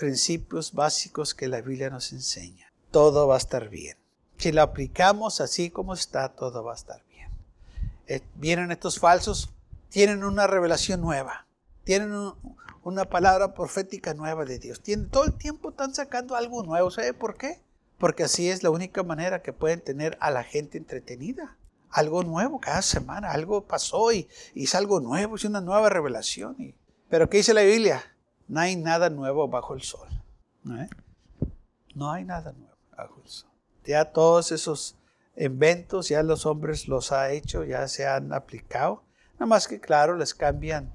principios 0.00 0.72
básicos 0.72 1.34
que 1.34 1.46
la 1.46 1.60
Biblia 1.60 1.90
nos 1.90 2.12
enseña. 2.12 2.72
Todo 2.90 3.28
va 3.28 3.34
a 3.36 3.38
estar 3.38 3.68
bien. 3.68 3.96
Si 4.38 4.50
lo 4.50 4.62
aplicamos 4.62 5.40
así 5.40 5.70
como 5.70 5.94
está, 5.94 6.30
todo 6.30 6.64
va 6.64 6.72
a 6.72 6.76
estar 6.76 7.04
bien. 7.08 7.28
Eh, 8.06 8.22
vienen 8.34 8.72
estos 8.72 8.98
falsos, 8.98 9.50
tienen 9.90 10.24
una 10.24 10.46
revelación 10.46 11.00
nueva 11.00 11.46
tienen 11.84 12.32
una 12.82 13.04
palabra 13.04 13.54
profética 13.54 14.14
nueva 14.14 14.44
de 14.44 14.58
Dios. 14.58 14.80
Tienen, 14.80 15.08
todo 15.08 15.24
el 15.24 15.32
tiempo 15.32 15.70
están 15.70 15.94
sacando 15.94 16.36
algo 16.36 16.62
nuevo. 16.62 16.90
¿Sabe 16.90 17.12
por 17.14 17.36
qué? 17.36 17.60
Porque 17.98 18.22
así 18.22 18.48
es 18.48 18.62
la 18.62 18.70
única 18.70 19.02
manera 19.02 19.42
que 19.42 19.52
pueden 19.52 19.80
tener 19.80 20.16
a 20.20 20.30
la 20.30 20.44
gente 20.44 20.78
entretenida. 20.78 21.56
Algo 21.90 22.22
nuevo 22.22 22.60
cada 22.60 22.82
semana, 22.82 23.32
algo 23.32 23.66
pasó 23.66 24.12
y, 24.12 24.28
es 24.54 24.74
algo 24.76 25.00
nuevo, 25.00 25.34
es 25.34 25.44
una 25.44 25.60
nueva 25.60 25.88
revelación. 25.88 26.74
pero 27.08 27.28
¿qué 27.28 27.38
dice 27.38 27.54
la 27.54 27.62
Biblia? 27.62 28.09
No 28.50 28.58
hay 28.58 28.74
nada 28.74 29.10
nuevo 29.10 29.46
bajo 29.46 29.74
el 29.74 29.82
sol. 29.82 30.08
¿no, 30.64 30.74
no 31.94 32.10
hay 32.10 32.24
nada 32.24 32.50
nuevo 32.50 32.76
bajo 32.90 33.20
el 33.22 33.28
sol. 33.28 33.48
Ya 33.84 34.06
todos 34.06 34.50
esos 34.50 34.98
inventos, 35.36 36.08
ya 36.08 36.24
los 36.24 36.46
hombres 36.46 36.88
los 36.88 37.12
ha 37.12 37.30
hecho, 37.30 37.62
ya 37.62 37.86
se 37.86 38.08
han 38.08 38.32
aplicado. 38.32 39.04
Nada 39.34 39.46
más 39.46 39.68
que 39.68 39.78
claro, 39.78 40.16
les 40.16 40.34
cambian 40.34 40.90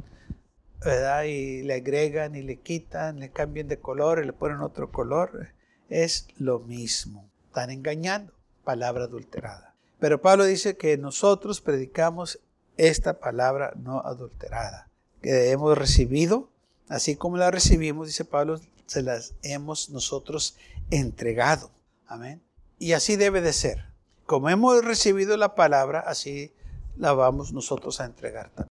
y 1.25 1.61
le 1.61 1.75
agregan 1.75 2.35
y 2.35 2.41
le 2.41 2.57
quitan, 2.57 3.21
le 3.21 3.31
cambian 3.31 3.69
de 3.69 3.79
color 3.79 4.21
y 4.21 4.25
le 4.25 4.33
ponen 4.33 4.59
otro 4.59 4.91
color. 4.91 5.53
Es 5.87 6.27
lo 6.37 6.59
mismo. 6.59 7.29
Están 7.47 7.69
engañando. 7.69 8.33
Palabra 8.65 9.05
adulterada. 9.05 9.75
Pero 9.99 10.21
Pablo 10.21 10.43
dice 10.43 10.75
que 10.75 10.97
nosotros 10.97 11.61
predicamos 11.61 12.41
esta 12.75 13.21
palabra 13.21 13.71
no 13.77 14.01
adulterada, 14.01 14.89
que 15.21 15.51
hemos 15.51 15.77
recibido, 15.77 16.49
así 16.89 17.15
como 17.15 17.37
la 17.37 17.51
recibimos, 17.51 18.07
dice 18.07 18.25
Pablo, 18.25 18.59
se 18.85 19.01
las 19.01 19.33
hemos 19.41 19.89
nosotros 19.89 20.55
entregado. 20.91 21.71
Amén. 22.07 22.41
Y 22.77 22.93
así 22.93 23.15
debe 23.15 23.41
de 23.41 23.53
ser. 23.53 23.85
Como 24.25 24.49
hemos 24.49 24.83
recibido 24.83 25.37
la 25.37 25.55
palabra, 25.55 25.99
así 25.99 26.53
la 26.97 27.13
vamos 27.13 27.53
nosotros 27.53 28.01
a 28.01 28.05
entregar 28.05 28.49
también. 28.49 28.67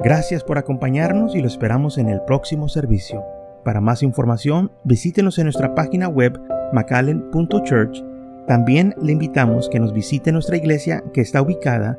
Gracias 0.00 0.44
por 0.44 0.58
acompañarnos 0.58 1.34
y 1.34 1.40
lo 1.40 1.48
esperamos 1.48 1.98
en 1.98 2.08
el 2.08 2.22
próximo 2.22 2.68
servicio. 2.68 3.24
Para 3.64 3.80
más 3.80 4.02
información, 4.02 4.70
visítenos 4.84 5.38
en 5.38 5.44
nuestra 5.44 5.74
página 5.74 6.08
web 6.08 6.40
macallen.church. 6.72 8.04
También 8.46 8.94
le 9.02 9.12
invitamos 9.12 9.68
que 9.68 9.80
nos 9.80 9.92
visite 9.92 10.30
nuestra 10.30 10.56
iglesia 10.56 11.02
que 11.12 11.20
está 11.20 11.42
ubicada 11.42 11.98